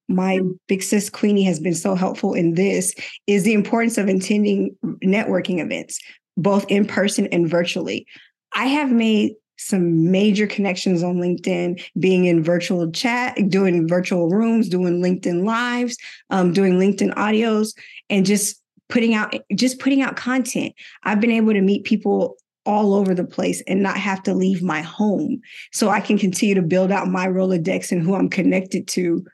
my 0.08 0.40
big 0.68 0.82
sis 0.82 1.10
Queenie 1.10 1.44
has 1.44 1.60
been 1.60 1.74
so 1.74 1.94
helpful 1.94 2.34
in 2.34 2.54
this 2.54 2.94
is 3.26 3.44
the 3.44 3.54
importance 3.54 3.98
of 3.98 4.08
attending 4.08 4.76
networking 5.02 5.58
events, 5.58 6.00
both 6.36 6.64
in 6.68 6.86
person 6.86 7.26
and 7.28 7.48
virtually. 7.48 8.06
I 8.52 8.66
have 8.66 8.90
made 8.90 9.32
some 9.58 10.10
major 10.10 10.46
connections 10.46 11.02
on 11.02 11.16
LinkedIn, 11.16 11.82
being 11.98 12.24
in 12.24 12.42
virtual 12.42 12.90
chat, 12.90 13.36
doing 13.48 13.86
virtual 13.86 14.28
rooms, 14.28 14.68
doing 14.68 15.00
LinkedIn 15.00 15.44
lives, 15.44 15.96
um, 16.30 16.52
doing 16.52 16.78
LinkedIn 16.78 17.14
audios, 17.14 17.72
and 18.10 18.26
just 18.26 18.60
putting 18.88 19.14
out 19.14 19.34
just 19.54 19.78
putting 19.78 20.02
out 20.02 20.16
content. 20.16 20.74
I've 21.04 21.20
been 21.20 21.30
able 21.30 21.52
to 21.52 21.60
meet 21.60 21.84
people 21.84 22.36
all 22.64 22.94
over 22.94 23.14
the 23.14 23.24
place 23.24 23.62
and 23.66 23.82
not 23.82 23.96
have 23.96 24.22
to 24.22 24.34
leave 24.34 24.62
my 24.62 24.80
home. 24.80 25.40
So 25.72 25.88
I 25.88 26.00
can 26.00 26.18
continue 26.18 26.54
to 26.54 26.62
build 26.62 26.92
out 26.92 27.08
my 27.08 27.26
Rolodex 27.26 27.92
and 27.92 28.02
who 28.02 28.14
I'm 28.14 28.28
connected 28.28 28.86
to 28.88 29.24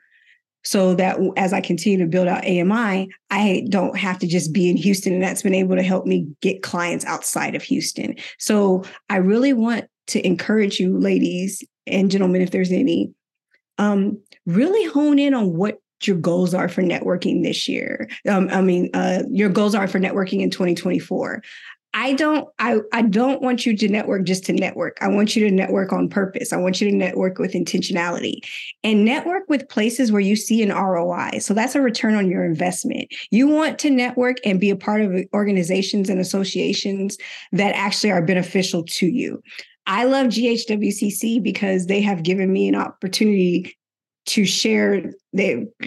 so 0.63 0.93
that 0.95 1.17
as 1.37 1.53
I 1.53 1.61
continue 1.61 1.99
to 1.99 2.05
build 2.05 2.27
out 2.27 2.45
AMI, 2.45 3.09
I 3.29 3.65
don't 3.69 3.97
have 3.97 4.19
to 4.19 4.27
just 4.27 4.51
be 4.51 4.69
in 4.69 4.77
Houston. 4.77 5.13
And 5.13 5.23
that's 5.23 5.41
been 5.41 5.55
able 5.55 5.75
to 5.75 5.83
help 5.83 6.05
me 6.05 6.27
get 6.41 6.63
clients 6.63 7.05
outside 7.05 7.55
of 7.55 7.63
Houston. 7.63 8.15
So 8.37 8.83
I 9.09 9.17
really 9.17 9.53
want 9.53 9.85
to 10.07 10.25
encourage 10.25 10.79
you, 10.79 10.97
ladies 10.99 11.63
and 11.87 12.11
gentlemen, 12.11 12.41
if 12.41 12.51
there's 12.51 12.71
any, 12.71 13.13
um, 13.77 14.21
really 14.45 14.85
hone 14.89 15.17
in 15.17 15.33
on 15.33 15.55
what 15.55 15.77
your 16.03 16.17
goals 16.17 16.53
are 16.53 16.69
for 16.69 16.81
networking 16.81 17.43
this 17.43 17.67
year. 17.67 18.09
Um, 18.27 18.49
I 18.51 18.61
mean, 18.61 18.89
uh, 18.93 19.23
your 19.29 19.49
goals 19.49 19.75
are 19.75 19.87
for 19.87 19.99
networking 19.99 20.41
in 20.41 20.49
2024. 20.49 21.41
I 21.93 22.13
don't 22.13 22.47
I 22.59 22.79
I 22.93 23.01
don't 23.01 23.41
want 23.41 23.65
you 23.65 23.75
to 23.75 23.89
network 23.89 24.23
just 24.23 24.45
to 24.45 24.53
network. 24.53 24.97
I 25.01 25.07
want 25.07 25.35
you 25.35 25.47
to 25.49 25.53
network 25.53 25.91
on 25.91 26.07
purpose. 26.07 26.53
I 26.53 26.57
want 26.57 26.79
you 26.79 26.89
to 26.89 26.95
network 26.95 27.39
with 27.39 27.53
intentionality 27.53 28.41
and 28.83 29.03
network 29.03 29.49
with 29.49 29.67
places 29.69 30.11
where 30.11 30.21
you 30.21 30.35
see 30.35 30.61
an 30.61 30.69
ROI. 30.69 31.39
So 31.39 31.53
that's 31.53 31.75
a 31.75 31.81
return 31.81 32.13
on 32.13 32.29
your 32.29 32.45
investment. 32.45 33.07
You 33.31 33.47
want 33.47 33.79
to 33.79 33.89
network 33.89 34.37
and 34.45 34.59
be 34.59 34.69
a 34.69 34.75
part 34.75 35.01
of 35.01 35.19
organizations 35.33 36.09
and 36.09 36.19
associations 36.19 37.17
that 37.53 37.75
actually 37.75 38.11
are 38.11 38.25
beneficial 38.25 38.83
to 38.83 39.07
you. 39.07 39.41
I 39.87 40.03
love 40.03 40.27
GHWCC 40.27 41.41
because 41.41 41.87
they 41.87 42.01
have 42.01 42.21
given 42.21 42.53
me 42.53 42.67
an 42.67 42.75
opportunity 42.75 43.78
to 44.29 44.45
share 44.45 45.11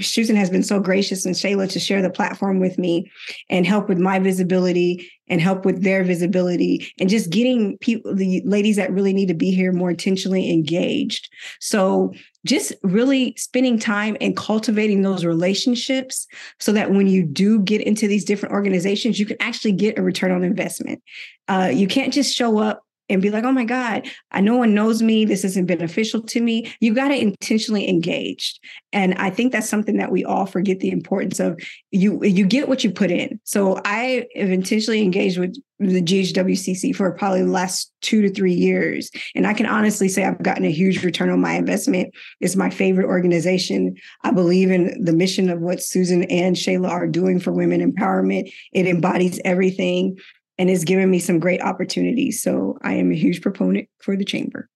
Susan 0.01 0.37
has 0.37 0.51
been 0.51 0.63
so 0.63 0.81
gracious 0.81 1.25
and 1.25 1.35
Shayla 1.35 1.71
to 1.71 1.81
share 1.81 2.03
the 2.03 2.11
platform 2.11 2.61
with 2.61 2.79
me 2.79 3.11
and 3.49 3.67
help 3.67 3.89
with 3.89 3.99
my 3.99 4.19
visibility 4.19 5.11
and 5.29 5.41
help 5.41 5.65
with 5.65 5.83
their 5.83 6.05
visibility 6.05 6.93
and 6.99 7.09
just 7.09 7.31
getting 7.31 7.79
people 7.79 8.15
the 8.15 8.43
ladies 8.45 8.77
that 8.77 8.93
really 8.93 9.13
need 9.13 9.27
to 9.27 9.35
be 9.35 9.51
here 9.51 9.73
more 9.73 9.91
intentionally 9.91 10.53
engaged. 10.53 11.29
So 11.61 12.13
just 12.45 12.73
really 12.83 13.35
spending 13.37 13.79
time 13.79 14.17
and 14.21 14.37
cultivating 14.37 15.03
those 15.03 15.25
relationships 15.25 16.27
so 16.59 16.73
that 16.73 16.91
when 16.91 17.07
you 17.07 17.25
do 17.25 17.61
get 17.61 17.81
into 17.81 18.09
these 18.09 18.25
different 18.25 18.55
organizations, 18.55 19.19
you 19.19 19.27
can 19.27 19.37
actually 19.41 19.73
get 19.73 19.99
a 19.99 20.03
return 20.03 20.33
on 20.33 20.43
investment. 20.43 21.03
Uh, 21.49 21.71
you 21.73 21.87
can't 21.87 22.13
just 22.13 22.35
show 22.35 22.59
up 22.59 22.83
and 23.09 23.21
be 23.21 23.31
like, 23.31 23.45
oh 23.45 23.53
my 23.53 23.65
God, 23.65 24.09
I 24.31 24.41
no 24.41 24.57
one 24.57 24.75
knows 24.75 25.03
me. 25.03 25.25
This 25.25 25.45
isn't 25.45 25.67
beneficial 25.67 26.23
to 26.23 26.41
me. 26.41 26.73
You 26.81 26.95
got 26.95 27.09
to 27.09 27.21
intentionally 27.21 27.89
engage. 27.89 28.59
And 28.93 29.15
I 29.15 29.31
think 29.31 29.53
that's 29.53 29.69
something 29.69 29.97
that 29.97 30.13
we 30.13 30.25
all 30.25 30.47
forget 30.47 30.81
the 30.81 30.91
importance 30.91 31.41
of. 31.41 31.61
You 31.91 32.23
you 32.23 32.47
get 32.47 32.69
what 32.69 32.85
you 32.85 32.91
put 32.91 33.11
in. 33.11 33.41
So 33.45 33.81
I 33.85 34.27
have 34.37 34.51
intentionally 34.51 35.03
engaged 35.03 35.39
with 35.39 35.57
the 35.79 36.03
GHWCC 36.03 36.95
for 36.95 37.11
probably 37.13 37.43
the 37.43 37.51
last 37.51 37.93
two 38.03 38.23
to 38.23 38.31
three 38.31 38.53
years. 38.53 39.11
And 39.35 39.47
I 39.47 39.55
can 39.55 39.67
honestly 39.67 40.09
say 40.09 40.25
I've 40.25 40.43
gotten 40.43 40.65
a 40.65 40.71
huge 40.71 41.03
return 41.05 41.31
on 41.31 41.41
my 41.41 41.55
investment. 41.55 42.15
It's 42.41 42.57
my 42.57 42.71
favorite 42.71 43.07
organization. 43.07 43.97
I 44.23 44.31
believe 44.31 44.71
in 44.71 45.03
the 45.03 45.13
mission 45.13 45.51
of 45.51 45.61
what 45.61 45.83
Susan 45.83 46.25
and 46.25 46.57
Shayla 46.57 46.89
are 46.89 47.09
doing 47.09 47.41
for 47.41 47.53
women 47.53 47.81
empowerment. 47.81 48.53
It 48.73 48.87
embodies 48.87 49.41
everything 49.45 50.17
and 50.62 50.71
has 50.71 50.85
given 50.85 51.11
me 51.11 51.19
some 51.19 51.40
great 51.40 51.61
opportunities. 51.61 52.40
So 52.40 52.78
I 52.83 52.95
am 52.95 53.11
a 53.11 53.16
huge 53.16 53.42
proponent 53.42 53.88
for 53.99 54.16
the 54.16 54.25
chamber. 54.25 54.69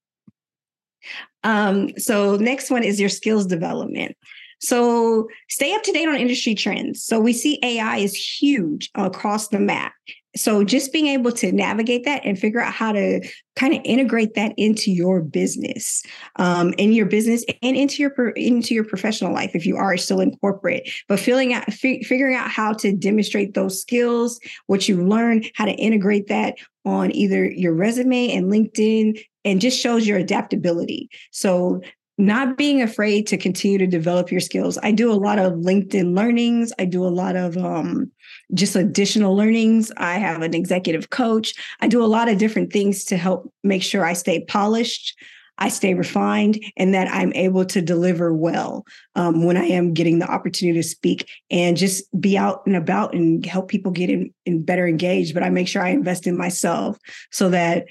Um, 1.45 1.97
so 1.97 2.35
next 2.35 2.73
one 2.73 2.83
is 2.83 2.99
your 2.99 3.09
skills 3.09 3.47
development. 3.47 4.17
So 4.61 5.29
stay 5.49 5.73
up 5.75 5.85
to 5.85 5.93
date 5.93 6.09
on 6.09 6.17
industry 6.17 6.57
trends. 6.57 7.05
So 7.05 7.21
we 7.21 7.33
see 7.33 7.61
AI 7.63 7.99
is 7.99 8.17
huge 8.17 8.91
across 8.97 9.47
the 9.47 9.61
map 9.61 9.93
so 10.37 10.65
just 10.65 10.93
being 10.93 11.07
able 11.07 11.33
to 11.33 11.53
navigate 11.53 12.05
that 12.05 12.25
and 12.25 12.39
figure 12.39 12.61
out 12.61 12.73
how 12.73 12.93
to 12.93 13.21
kind 13.57 13.75
of 13.75 13.81
integrate 13.85 14.35
that 14.35 14.53
into 14.57 14.91
your 14.91 15.21
business 15.23 16.03
um, 16.37 16.75
in 16.79 16.93
your 16.93 17.07
business 17.07 17.45
and 17.63 17.77
into 17.77 18.03
your 18.03 18.31
into 18.31 18.75
your 18.75 18.85
professional 18.85 19.33
life 19.33 19.51
if 19.55 19.67
you 19.67 19.77
are 19.77 19.97
still 19.97 20.21
in 20.21 20.37
corporate 20.39 20.89
but 21.09 21.19
filling 21.19 21.53
out 21.53 21.65
f- 21.69 22.07
figuring 22.07 22.37
out 22.37 22.51
how 22.51 22.73
to 22.73 22.93
demonstrate 22.93 23.55
those 23.55 23.81
skills 23.81 24.39
what 24.67 24.89
you 24.89 25.05
learn 25.05 25.43
how 25.55 25.65
to 25.65 25.73
integrate 25.73 26.29
that 26.29 26.55
on 26.85 27.15
either 27.15 27.45
your 27.51 27.75
resume 27.75 28.31
and 28.31 28.51
linkedin 28.53 29.19
and 29.47 29.61
just 29.61 29.81
shows 29.81 30.07
your 30.07 30.19
adaptability. 30.19 31.09
So 31.31 31.81
not 32.19 32.57
being 32.57 32.81
afraid 32.81 33.27
to 33.27 33.37
continue 33.37 33.79
to 33.79 33.87
develop 33.87 34.31
your 34.31 34.41
skills. 34.41 34.79
I 34.83 34.91
do 34.91 35.13
a 35.13 35.15
lot 35.15 35.39
of 35.39 35.53
LinkedIn 35.55 36.17
learnings. 36.17 36.73
I 36.79 36.87
do 36.87 37.05
a 37.05 37.09
lot 37.09 37.37
of 37.37 37.59
um, 37.59 38.11
just 38.55 38.75
additional 38.75 39.37
learnings. 39.37 39.93
I 39.99 40.15
have 40.15 40.41
an 40.43 40.55
executive 40.55 41.11
coach. 41.11 41.55
I 41.81 41.89
do 41.89 42.03
a 42.03 42.07
lot 42.07 42.29
of 42.29 42.39
different 42.39 42.73
things 42.73 43.05
to 43.07 43.17
help 43.17 43.53
make 43.63 43.83
sure 43.83 44.05
I 44.05 44.15
stay 44.15 44.45
polished, 44.45 45.19
I 45.59 45.69
stay 45.69 45.93
refined, 45.93 46.63
and 46.77 46.95
that 46.95 47.09
I'm 47.09 47.35
able 47.35 47.67
to 47.67 47.83
deliver 47.83 48.33
well 48.33 48.87
um, 49.15 49.45
when 49.45 49.59
I 49.59 49.65
am 49.67 49.93
getting 49.93 50.19
the 50.19 50.31
opportunity 50.31 50.79
to 50.79 50.89
speak 50.89 51.29
and 51.51 51.77
just 51.77 52.05
be 52.19 52.39
out 52.39 52.63
and 52.67 52.77
about 52.77 53.15
and 53.15 53.45
help 53.45 53.69
people 53.69 53.93
get 53.93 54.09
in, 54.09 54.33
in 54.47 54.65
better 54.65 54.87
engaged. 54.87 55.35
But 55.35 55.43
I 55.43 55.51
make 55.51 55.69
sure 55.69 55.83
I 55.83 55.91
invest 55.91 56.27
in 56.27 56.37
myself 56.37 56.99
so 57.31 57.51
that 57.51 57.87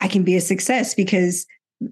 I 0.00 0.08
can 0.08 0.22
be 0.22 0.36
a 0.36 0.40
success 0.40 0.94
because 0.94 1.44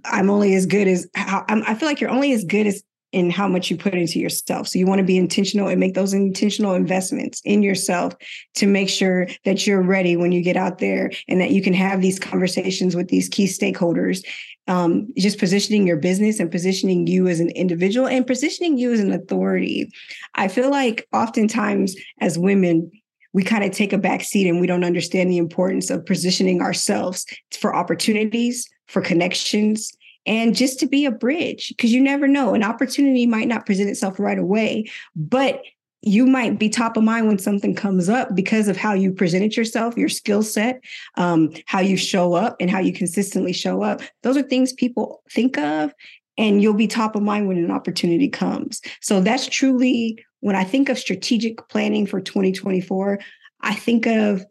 I'm 0.04 0.30
only 0.30 0.54
as 0.54 0.66
good 0.66 0.88
as 0.88 1.08
how 1.14 1.44
I'm, 1.48 1.62
I 1.66 1.74
feel 1.74 1.88
like 1.88 2.00
you're 2.00 2.10
only 2.10 2.32
as 2.32 2.44
good 2.44 2.66
as 2.66 2.82
in 3.12 3.30
how 3.30 3.48
much 3.48 3.70
you 3.70 3.76
put 3.76 3.94
into 3.94 4.18
yourself. 4.18 4.68
So 4.68 4.78
you 4.78 4.86
want 4.86 4.98
to 4.98 5.04
be 5.04 5.16
intentional 5.16 5.68
and 5.68 5.80
make 5.80 5.94
those 5.94 6.12
intentional 6.12 6.74
investments 6.74 7.40
in 7.44 7.62
yourself 7.62 8.14
to 8.56 8.66
make 8.66 8.88
sure 8.88 9.28
that 9.44 9.66
you're 9.66 9.82
ready 9.82 10.16
when 10.16 10.32
you 10.32 10.42
get 10.42 10.56
out 10.56 10.78
there 10.78 11.10
and 11.28 11.40
that 11.40 11.50
you 11.50 11.62
can 11.62 11.72
have 11.72 12.02
these 12.02 12.18
conversations 12.18 12.96
with 12.96 13.08
these 13.08 13.28
key 13.28 13.46
stakeholders. 13.46 14.22
Um, 14.68 15.12
just 15.16 15.38
positioning 15.38 15.86
your 15.86 15.96
business 15.96 16.40
and 16.40 16.50
positioning 16.50 17.06
you 17.06 17.28
as 17.28 17.38
an 17.38 17.50
individual 17.50 18.08
and 18.08 18.26
positioning 18.26 18.76
you 18.76 18.92
as 18.92 18.98
an 18.98 19.12
authority. 19.12 19.88
I 20.34 20.48
feel 20.48 20.70
like 20.70 21.06
oftentimes 21.12 21.94
as 22.20 22.36
women, 22.36 22.90
we 23.36 23.44
kind 23.44 23.62
of 23.62 23.70
take 23.70 23.92
a 23.92 23.98
back 23.98 24.24
seat 24.24 24.48
and 24.48 24.62
we 24.62 24.66
don't 24.66 24.82
understand 24.82 25.30
the 25.30 25.36
importance 25.36 25.90
of 25.90 26.06
positioning 26.06 26.62
ourselves 26.62 27.26
for 27.52 27.76
opportunities, 27.76 28.66
for 28.88 29.02
connections 29.02 29.92
and 30.24 30.56
just 30.56 30.80
to 30.80 30.86
be 30.86 31.04
a 31.04 31.10
bridge 31.10 31.68
because 31.68 31.92
you 31.92 32.00
never 32.00 32.26
know 32.26 32.54
an 32.54 32.64
opportunity 32.64 33.26
might 33.26 33.46
not 33.46 33.66
present 33.66 33.90
itself 33.90 34.18
right 34.18 34.38
away 34.38 34.90
but 35.14 35.60
you 36.02 36.24
might 36.24 36.58
be 36.58 36.68
top 36.68 36.96
of 36.96 37.02
mind 37.02 37.26
when 37.26 37.38
something 37.38 37.74
comes 37.74 38.08
up 38.08 38.34
because 38.34 38.68
of 38.68 38.76
how 38.76 38.94
you 38.94 39.12
presented 39.12 39.56
yourself 39.56 39.96
your 39.96 40.08
skill 40.08 40.42
set 40.42 40.80
um, 41.16 41.52
how 41.66 41.80
you 41.80 41.96
show 41.96 42.34
up 42.34 42.56
and 42.58 42.70
how 42.70 42.78
you 42.78 42.92
consistently 42.92 43.52
show 43.52 43.82
up. 43.82 44.00
Those 44.22 44.36
are 44.36 44.42
things 44.42 44.72
people 44.72 45.22
think 45.30 45.58
of 45.58 45.92
and 46.38 46.62
you'll 46.62 46.74
be 46.74 46.86
top 46.86 47.16
of 47.16 47.22
mind 47.22 47.48
when 47.48 47.56
an 47.56 47.70
opportunity 47.70 48.28
comes. 48.28 48.80
So 49.00 49.20
that's 49.20 49.46
truly 49.46 50.24
when 50.40 50.54
i 50.54 50.64
think 50.64 50.88
of 50.88 50.98
strategic 50.98 51.66
planning 51.68 52.06
for 52.06 52.20
2024 52.20 53.18
i 53.62 53.74
think 53.74 54.06
of 54.06 54.44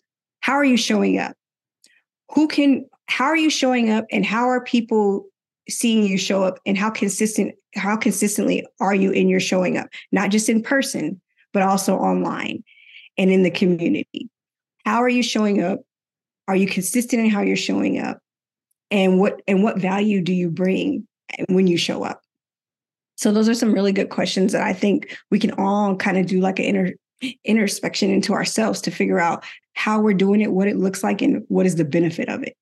how 0.46 0.54
are 0.54 0.64
you 0.64 0.78
showing 0.78 1.18
up? 1.18 1.36
Who 2.36 2.48
can 2.48 2.86
how 3.08 3.26
are 3.26 3.36
you 3.36 3.50
showing 3.50 3.90
up 3.90 4.06
and 4.12 4.24
how 4.24 4.48
are 4.48 4.64
people 4.64 5.26
seeing 5.68 6.04
you 6.04 6.20
show 6.20 6.44
up 6.44 6.60
and 6.68 6.78
how 6.78 6.92
consistent 6.92 7.56
how 7.74 7.98
consistently 7.98 8.64
are 8.80 8.94
you 8.94 9.10
in 9.10 9.28
your 9.28 9.40
showing 9.40 9.76
up? 9.76 9.88
Not 10.12 10.30
just 10.30 10.48
in 10.48 10.62
person 10.62 11.20
but 11.52 11.64
also 11.64 11.96
online 11.96 12.64
and 13.18 13.32
in 13.32 13.42
the 13.42 13.50
community. 13.50 14.30
How 14.86 15.02
are 15.02 15.10
you 15.10 15.24
showing 15.24 15.64
up? 15.64 15.80
Are 16.48 16.56
you 16.56 16.68
consistent 16.68 17.24
in 17.24 17.32
how 17.32 17.42
you're 17.42 17.56
showing 17.56 17.98
up? 17.98 18.20
And 18.92 19.20
what 19.20 19.42
and 19.48 19.64
what 19.64 19.80
value 19.80 20.22
do 20.22 20.32
you 20.32 20.52
bring 20.52 21.08
when 21.50 21.68
you 21.68 21.78
show 21.78 22.04
up 22.04 22.22
so 23.16 23.32
those 23.32 23.48
are 23.48 23.54
some 23.56 23.74
really 23.74 23.92
good 23.92 24.10
questions 24.10 24.52
that 24.52 24.64
i 24.64 24.74
think 24.74 25.18
we 25.32 25.40
can 25.40 25.52
all 25.52 25.96
kind 25.96 26.18
of 26.18 26.26
do 26.26 26.40
like 26.40 26.60
an 26.60 26.66
inner 26.66 26.92
introspection 27.44 28.12
into 28.12 28.34
ourselves 28.34 28.82
to 28.82 28.92
figure 28.92 29.20
out 29.20 29.44
how 29.74 30.00
we're 30.00 30.14
doing 30.14 30.42
it 30.42 30.52
what 30.52 30.68
it 30.68 30.78
looks 30.78 31.04
like 31.04 31.22
and 31.22 31.44
what 31.48 31.66
is 31.66 31.76
the 31.76 31.86
benefit 31.86 32.30
of 32.30 32.44
it 32.44 32.56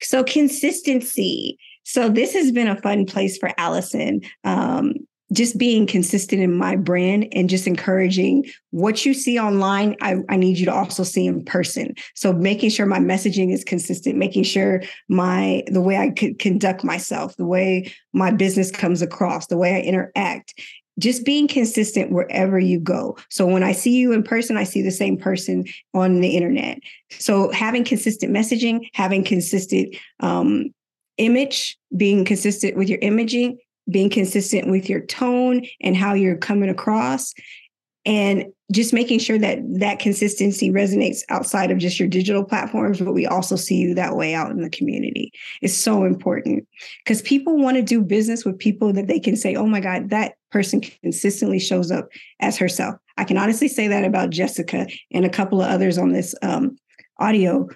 so 0.00 0.24
consistency. 0.24 1.58
So 1.84 2.08
this 2.08 2.32
has 2.34 2.52
been 2.52 2.68
a 2.68 2.80
fun 2.80 3.06
place 3.06 3.38
for 3.38 3.50
Allison. 3.58 4.20
Um, 4.44 4.94
just 5.32 5.58
being 5.58 5.86
consistent 5.86 6.42
in 6.42 6.54
my 6.54 6.76
brand 6.76 7.28
and 7.32 7.50
just 7.50 7.66
encouraging 7.66 8.46
what 8.70 9.04
you 9.04 9.12
see 9.12 9.38
online, 9.38 9.94
I, 10.00 10.16
I 10.28 10.36
need 10.36 10.58
you 10.58 10.64
to 10.66 10.74
also 10.74 11.02
see 11.02 11.26
in 11.26 11.44
person. 11.44 11.94
So 12.14 12.32
making 12.32 12.70
sure 12.70 12.86
my 12.86 12.98
messaging 12.98 13.52
is 13.52 13.64
consistent, 13.64 14.16
making 14.16 14.44
sure 14.44 14.82
my 15.08 15.64
the 15.66 15.82
way 15.82 15.98
I 15.98 16.10
could 16.10 16.38
conduct 16.38 16.82
myself, 16.82 17.36
the 17.36 17.46
way 17.46 17.92
my 18.12 18.30
business 18.30 18.70
comes 18.70 19.02
across, 19.02 19.46
the 19.46 19.58
way 19.58 19.76
I 19.76 19.80
interact, 19.80 20.54
just 20.98 21.24
being 21.24 21.46
consistent 21.46 22.10
wherever 22.10 22.58
you 22.58 22.80
go. 22.80 23.16
So 23.28 23.46
when 23.46 23.62
I 23.62 23.72
see 23.72 23.96
you 23.96 24.12
in 24.12 24.22
person, 24.22 24.56
I 24.56 24.64
see 24.64 24.82
the 24.82 24.90
same 24.90 25.16
person 25.16 25.64
on 25.94 26.20
the 26.20 26.36
internet. 26.36 26.78
So 27.10 27.50
having 27.52 27.84
consistent 27.84 28.32
messaging, 28.32 28.88
having 28.94 29.24
consistent 29.24 29.94
um, 30.20 30.74
image, 31.18 31.78
being 31.96 32.24
consistent 32.24 32.76
with 32.76 32.88
your 32.88 32.98
imaging, 33.00 33.58
being 33.90 34.10
consistent 34.10 34.70
with 34.70 34.88
your 34.88 35.00
tone 35.00 35.62
and 35.80 35.96
how 35.96 36.14
you're 36.14 36.36
coming 36.36 36.68
across 36.68 37.34
and 38.04 38.46
just 38.70 38.92
making 38.92 39.18
sure 39.18 39.38
that 39.38 39.58
that 39.80 39.98
consistency 39.98 40.70
resonates 40.70 41.20
outside 41.30 41.70
of 41.70 41.78
just 41.78 41.98
your 41.98 42.08
digital 42.08 42.44
platforms 42.44 43.00
but 43.00 43.12
we 43.12 43.26
also 43.26 43.56
see 43.56 43.76
you 43.76 43.94
that 43.94 44.16
way 44.16 44.34
out 44.34 44.50
in 44.50 44.62
the 44.62 44.70
community. 44.70 45.32
Is 45.62 45.76
so 45.76 46.04
important 46.04 46.66
because 47.04 47.22
people 47.22 47.56
want 47.56 47.76
to 47.76 47.82
do 47.82 48.02
business 48.02 48.44
with 48.44 48.58
people 48.58 48.92
that 48.92 49.08
they 49.08 49.20
can 49.20 49.36
say 49.36 49.54
oh 49.54 49.66
my 49.66 49.80
god 49.80 50.10
that 50.10 50.34
person 50.50 50.80
consistently 50.80 51.58
shows 51.58 51.90
up 51.90 52.08
as 52.40 52.56
herself. 52.56 52.96
I 53.16 53.24
can 53.24 53.36
honestly 53.36 53.68
say 53.68 53.88
that 53.88 54.04
about 54.04 54.30
jessica 54.30 54.86
and 55.12 55.24
a 55.24 55.30
couple 55.30 55.60
of 55.60 55.68
others 55.68 55.98
on 55.98 56.12
this 56.12 56.34
um, 56.42 56.76
audio 57.18 57.68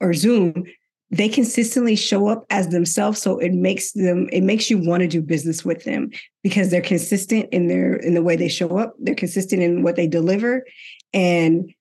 or 0.00 0.14
zoom 0.14 0.64
they 1.10 1.28
consistently 1.28 1.96
show 1.96 2.28
up 2.28 2.44
as 2.50 2.68
themselves. 2.68 3.20
So 3.20 3.38
it 3.38 3.52
makes 3.52 3.92
them 3.92 4.28
it 4.32 4.42
makes 4.42 4.70
you 4.70 4.78
want 4.78 5.02
to 5.02 5.08
do 5.08 5.22
business 5.22 5.64
with 5.64 5.84
them 5.84 6.10
because 6.42 6.70
they're 6.70 6.80
consistent 6.80 7.48
in 7.52 7.68
their 7.68 7.94
in 7.96 8.14
the 8.14 8.22
way 8.22 8.36
they 8.36 8.48
show 8.48 8.78
up. 8.78 8.94
They're 8.98 9.14
consistent 9.14 9.62
in 9.62 9.82
what 9.82 9.96
they 9.96 10.06
deliver. 10.06 10.64
And 11.12 11.72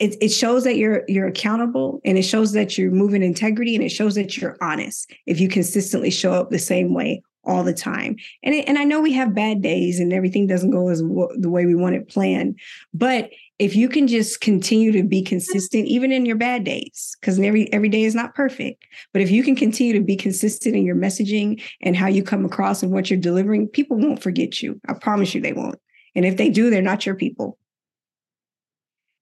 it, 0.00 0.16
it 0.20 0.30
shows 0.30 0.64
that 0.64 0.76
you're 0.76 1.04
you're 1.06 1.28
accountable 1.28 2.00
and 2.04 2.18
it 2.18 2.22
shows 2.22 2.52
that 2.52 2.76
you're 2.76 2.90
moving 2.90 3.22
integrity 3.22 3.76
and 3.76 3.84
it 3.84 3.90
shows 3.90 4.16
that 4.16 4.36
you're 4.36 4.56
honest 4.60 5.12
if 5.26 5.40
you 5.40 5.48
consistently 5.48 6.10
show 6.10 6.32
up 6.32 6.50
the 6.50 6.58
same 6.58 6.94
way 6.94 7.22
all 7.44 7.62
the 7.62 7.74
time. 7.74 8.16
And 8.42 8.54
it, 8.54 8.66
and 8.66 8.78
I 8.78 8.84
know 8.84 9.00
we 9.00 9.12
have 9.12 9.34
bad 9.34 9.62
days 9.62 10.00
and 10.00 10.12
everything 10.12 10.46
doesn't 10.46 10.70
go 10.70 10.88
as 10.88 11.02
w- 11.02 11.28
the 11.38 11.50
way 11.50 11.66
we 11.66 11.74
want 11.74 11.94
it 11.94 12.08
planned 12.08 12.58
but 12.92 13.30
if 13.58 13.76
you 13.76 13.88
can 13.88 14.08
just 14.08 14.40
continue 14.40 14.90
to 14.92 15.02
be 15.02 15.22
consistent 15.22 15.86
even 15.86 16.10
in 16.10 16.26
your 16.26 16.36
bad 16.36 16.64
days 16.64 17.16
because 17.20 17.38
every 17.38 17.72
every 17.72 17.88
day 17.88 18.02
is 18.02 18.14
not 18.14 18.34
perfect 18.34 18.84
but 19.12 19.22
if 19.22 19.30
you 19.30 19.42
can 19.42 19.54
continue 19.54 19.92
to 19.92 20.00
be 20.00 20.16
consistent 20.16 20.74
in 20.74 20.84
your 20.84 20.96
messaging 20.96 21.62
and 21.80 21.96
how 21.96 22.06
you 22.06 22.22
come 22.22 22.44
across 22.44 22.82
and 22.82 22.92
what 22.92 23.10
you're 23.10 23.18
delivering 23.18 23.68
people 23.68 23.96
won't 23.96 24.22
forget 24.22 24.62
you. 24.62 24.80
I 24.88 24.94
promise 24.94 25.34
you 25.34 25.40
they 25.40 25.52
won't. 25.52 25.78
And 26.14 26.24
if 26.24 26.36
they 26.36 26.50
do 26.50 26.70
they're 26.70 26.82
not 26.82 27.06
your 27.06 27.14
people. 27.14 27.58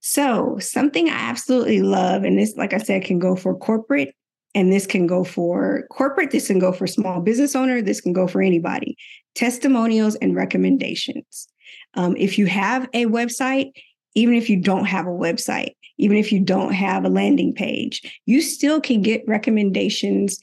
So 0.00 0.58
something 0.58 1.08
i 1.08 1.12
absolutely 1.12 1.82
love 1.82 2.24
and 2.24 2.38
this 2.38 2.56
like 2.56 2.72
i 2.72 2.78
said 2.78 3.04
can 3.04 3.18
go 3.18 3.36
for 3.36 3.56
corporate 3.56 4.14
and 4.54 4.72
this 4.72 4.86
can 4.86 5.06
go 5.06 5.24
for 5.24 5.86
corporate 5.90 6.30
this 6.30 6.48
can 6.48 6.58
go 6.58 6.72
for 6.72 6.86
small 6.86 7.20
business 7.20 7.54
owner 7.54 7.82
this 7.82 8.00
can 8.00 8.12
go 8.12 8.26
for 8.26 8.40
anybody. 8.40 8.96
Testimonials 9.34 10.14
and 10.16 10.34
recommendations. 10.34 11.48
Um, 11.94 12.16
if 12.16 12.38
you 12.38 12.46
have 12.46 12.88
a 12.94 13.06
website 13.06 13.72
even 14.14 14.35
if 14.35 14.50
you 14.50 14.61
don't 14.61 14.85
have 14.85 15.07
a 15.07 15.11
website, 15.11 15.75
even 15.99 16.16
if 16.16 16.33
you 16.33 16.40
don't 16.40 16.73
have 16.73 17.04
a 17.04 17.09
landing 17.09 17.52
page, 17.54 18.21
you 18.26 18.40
still 18.40 18.81
can 18.81 19.02
get 19.02 19.26
recommendations 19.26 20.38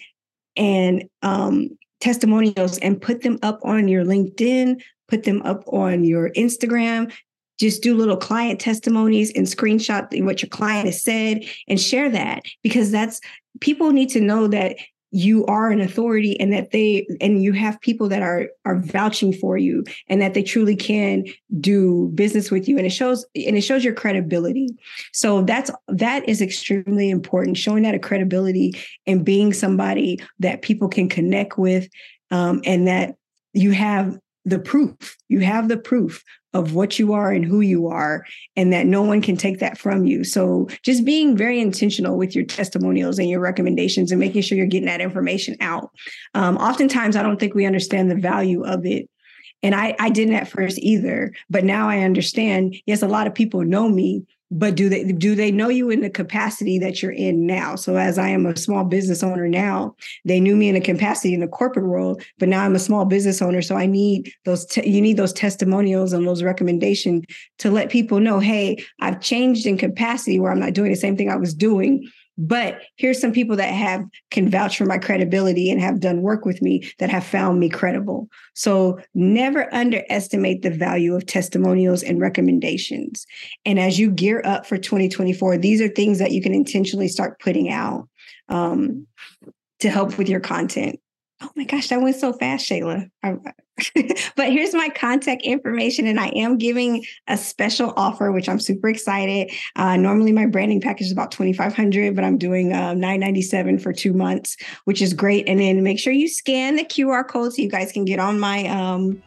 and 0.55 1.03
um, 1.21 1.69
testimonials 1.99 2.77
and 2.79 3.01
put 3.01 3.21
them 3.21 3.37
up 3.41 3.59
on 3.63 3.87
your 3.87 4.03
LinkedIn, 4.03 4.81
put 5.07 5.23
them 5.23 5.41
up 5.43 5.63
on 5.67 6.03
your 6.03 6.29
Instagram. 6.31 7.11
Just 7.59 7.83
do 7.83 7.95
little 7.95 8.15
client 8.15 8.59
testimonies 8.61 9.33
and 9.35 9.45
screenshot 9.45 10.07
what 10.23 10.41
your 10.41 10.49
client 10.49 10.85
has 10.85 11.03
said 11.03 11.43
and 11.67 11.79
share 11.79 12.09
that 12.09 12.43
because 12.63 12.89
that's 12.89 13.19
people 13.59 13.91
need 13.91 14.09
to 14.09 14.21
know 14.21 14.47
that 14.47 14.77
you 15.11 15.45
are 15.47 15.71
an 15.71 15.81
authority 15.81 16.39
and 16.39 16.53
that 16.53 16.71
they 16.71 17.07
and 17.19 17.41
you 17.41 17.53
have 17.53 17.81
people 17.81 18.07
that 18.09 18.21
are 18.21 18.47
are 18.65 18.79
vouching 18.79 19.33
for 19.33 19.57
you 19.57 19.83
and 20.07 20.21
that 20.21 20.33
they 20.33 20.43
truly 20.43 20.75
can 20.75 21.25
do 21.59 22.11
business 22.13 22.51
with 22.51 22.67
you. 22.67 22.77
And 22.77 22.85
it 22.85 22.91
shows 22.91 23.25
and 23.35 23.57
it 23.57 23.61
shows 23.61 23.83
your 23.83 23.93
credibility. 23.93 24.69
So 25.11 25.41
that's 25.41 25.71
that 25.87 26.27
is 26.29 26.41
extremely 26.41 27.09
important 27.09 27.57
showing 27.57 27.83
that 27.83 27.95
a 27.95 27.99
credibility 27.99 28.73
and 29.07 29.25
being 29.25 29.53
somebody 29.53 30.21
that 30.39 30.61
people 30.61 30.87
can 30.87 31.09
connect 31.09 31.57
with 31.57 31.89
um, 32.31 32.61
and 32.65 32.87
that 32.87 33.15
you 33.53 33.71
have 33.71 34.19
the 34.45 34.59
proof 34.59 35.17
you 35.27 35.39
have 35.41 35.67
the 35.67 35.77
proof 35.77 36.23
of 36.53 36.73
what 36.73 36.97
you 36.97 37.13
are 37.13 37.31
and 37.31 37.45
who 37.45 37.61
you 37.61 37.87
are, 37.87 38.25
and 38.55 38.73
that 38.73 38.87
no 38.87 39.03
one 39.03 39.21
can 39.21 39.37
take 39.37 39.59
that 39.59 39.77
from 39.77 40.05
you. 40.05 40.23
So, 40.23 40.67
just 40.83 41.05
being 41.05 41.37
very 41.37 41.59
intentional 41.59 42.17
with 42.17 42.35
your 42.35 42.45
testimonials 42.45 43.19
and 43.19 43.29
your 43.29 43.39
recommendations 43.39 44.11
and 44.11 44.19
making 44.19 44.41
sure 44.41 44.57
you're 44.57 44.67
getting 44.67 44.87
that 44.87 45.01
information 45.01 45.55
out. 45.59 45.91
Um, 46.33 46.57
oftentimes, 46.57 47.15
I 47.15 47.23
don't 47.23 47.39
think 47.39 47.53
we 47.53 47.65
understand 47.65 48.09
the 48.09 48.15
value 48.15 48.63
of 48.63 48.85
it. 48.85 49.09
And 49.61 49.75
I, 49.75 49.95
I 49.99 50.09
didn't 50.09 50.35
at 50.35 50.47
first 50.47 50.79
either, 50.79 51.33
but 51.49 51.65
now 51.65 51.89
I 51.89 51.99
understand. 51.99 52.75
Yes, 52.85 53.01
a 53.01 53.07
lot 53.07 53.27
of 53.27 53.35
people 53.35 53.63
know 53.63 53.89
me, 53.89 54.23
but 54.51 54.75
do 54.75 54.89
they 54.89 55.03
do 55.03 55.35
they 55.35 55.51
know 55.51 55.69
you 55.69 55.89
in 55.89 56.01
the 56.01 56.09
capacity 56.09 56.79
that 56.79 57.01
you're 57.01 57.11
in 57.11 57.45
now? 57.45 57.75
So 57.75 57.97
as 57.97 58.17
i 58.17 58.29
am 58.29 58.45
a 58.45 58.55
small 58.55 58.83
business 58.83 59.23
owner 59.23 59.47
now 59.47 59.95
they 60.25 60.39
knew 60.39 60.55
me 60.55 60.69
in 60.69 60.75
a 60.75 60.81
capacity 60.81 61.33
in 61.33 61.39
the 61.39 61.47
corporate 61.47 61.85
world 61.85 62.23
but 62.37 62.49
now 62.49 62.63
i'm 62.63 62.75
a 62.75 62.79
small 62.79 63.05
business 63.05 63.41
owner. 63.41 63.61
So 63.61 63.75
i 63.75 63.85
need 63.85 64.31
those 64.45 64.65
te- 64.65 64.89
you 64.89 65.01
need 65.01 65.17
those 65.17 65.33
testimonials 65.33 66.13
and 66.13 66.27
those 66.27 66.43
recommendations 66.43 67.25
to 67.59 67.69
let 67.69 67.89
people 67.89 68.19
know 68.19 68.39
hey 68.39 68.83
i've 69.01 69.21
changed 69.21 69.65
in 69.65 69.77
capacity 69.77 70.39
where 70.39 70.51
i'm 70.51 70.59
not 70.59 70.73
doing 70.73 70.91
the 70.91 70.97
same 70.97 71.15
thing 71.17 71.29
i 71.29 71.35
was 71.35 71.53
doing 71.53 72.09
but 72.41 72.83
here's 72.95 73.19
some 73.19 73.33
people 73.33 73.57
that 73.57 73.73
have 73.73 74.05
can 74.31 74.49
vouch 74.49 74.77
for 74.77 74.85
my 74.85 74.97
credibility 74.97 75.69
and 75.69 75.81
have 75.81 75.99
done 75.99 76.21
work 76.21 76.45
with 76.45 76.61
me 76.61 76.89
that 76.97 77.09
have 77.09 77.25
found 77.25 77.59
me 77.59 77.67
credible. 77.67 78.29
So 78.53 78.97
never 79.13 79.71
underestimate 79.75 80.61
the 80.61 80.69
value 80.69 81.15
of 81.15 81.25
testimonials 81.25 82.01
and 82.01 82.21
recommendations. 82.21 83.25
And 83.65 83.77
as 83.77 83.99
you 83.99 84.09
gear 84.09 84.41
up 84.45 84.65
for 84.65 84.77
2024, 84.77 85.57
these 85.57 85.81
are 85.81 85.89
things 85.89 86.17
that 86.19 86.31
you 86.31 86.41
can 86.41 86.53
intentionally 86.53 87.09
start 87.09 87.41
putting 87.41 87.69
out 87.69 88.07
um, 88.47 89.05
to 89.81 89.89
help 89.89 90.17
with 90.17 90.29
your 90.29 90.39
content. 90.39 90.97
Oh 91.41 91.49
my 91.55 91.63
gosh, 91.63 91.87
that 91.87 92.01
went 92.01 92.17
so 92.17 92.33
fast, 92.33 92.69
Shayla. 92.69 93.09
But 94.35 94.51
here's 94.51 94.73
my 94.73 94.89
contact 94.89 95.41
information, 95.43 96.05
and 96.05 96.19
I 96.19 96.27
am 96.29 96.57
giving 96.57 97.05
a 97.27 97.37
special 97.37 97.93
offer, 97.95 98.31
which 98.31 98.49
I'm 98.49 98.59
super 98.59 98.89
excited. 98.89 99.51
Uh, 99.77 99.95
normally, 99.95 100.33
my 100.33 100.45
branding 100.45 100.81
package 100.81 101.07
is 101.07 101.11
about 101.13 101.31
2,500, 101.31 102.13
but 102.13 102.25
I'm 102.25 102.37
doing 102.37 102.73
uh, 102.73 102.93
997 102.93 103.79
for 103.79 103.93
two 103.93 104.11
months, 104.11 104.57
which 104.83 105.01
is 105.01 105.13
great. 105.13 105.47
And 105.47 105.61
then 105.61 105.81
make 105.81 105.97
sure 105.97 106.11
you 106.11 106.27
scan 106.27 106.75
the 106.75 106.83
QR 106.83 107.25
code 107.25 107.53
so 107.53 107.61
you 107.61 107.69
guys 107.69 107.93
can 107.93 108.03
get 108.03 108.19
on 108.19 108.39
my 108.39 108.67
um, 108.67 109.21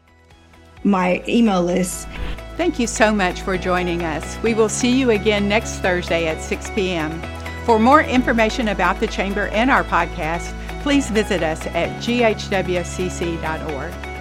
my 0.85 1.23
email 1.27 1.63
list. 1.63 2.09
Thank 2.57 2.79
you 2.79 2.87
so 2.87 3.15
much 3.15 3.41
for 3.41 3.57
joining 3.57 4.03
us. 4.03 4.37
We 4.43 4.53
will 4.53 4.69
see 4.69 4.99
you 4.99 5.11
again 5.11 5.49
next 5.49 5.79
Thursday 5.79 6.27
at 6.29 6.43
6 6.43 6.71
p.m. 6.71 7.23
For 7.65 7.79
more 7.79 8.03
information 8.03 8.69
about 8.69 9.01
the 9.01 9.07
Chamber 9.07 9.47
and 9.49 9.71
our 9.71 9.85
podcast 9.85 10.53
please 10.83 11.11
visit 11.11 11.43
us 11.43 11.67
at 11.69 11.89
ghwcc.org. 12.03 14.12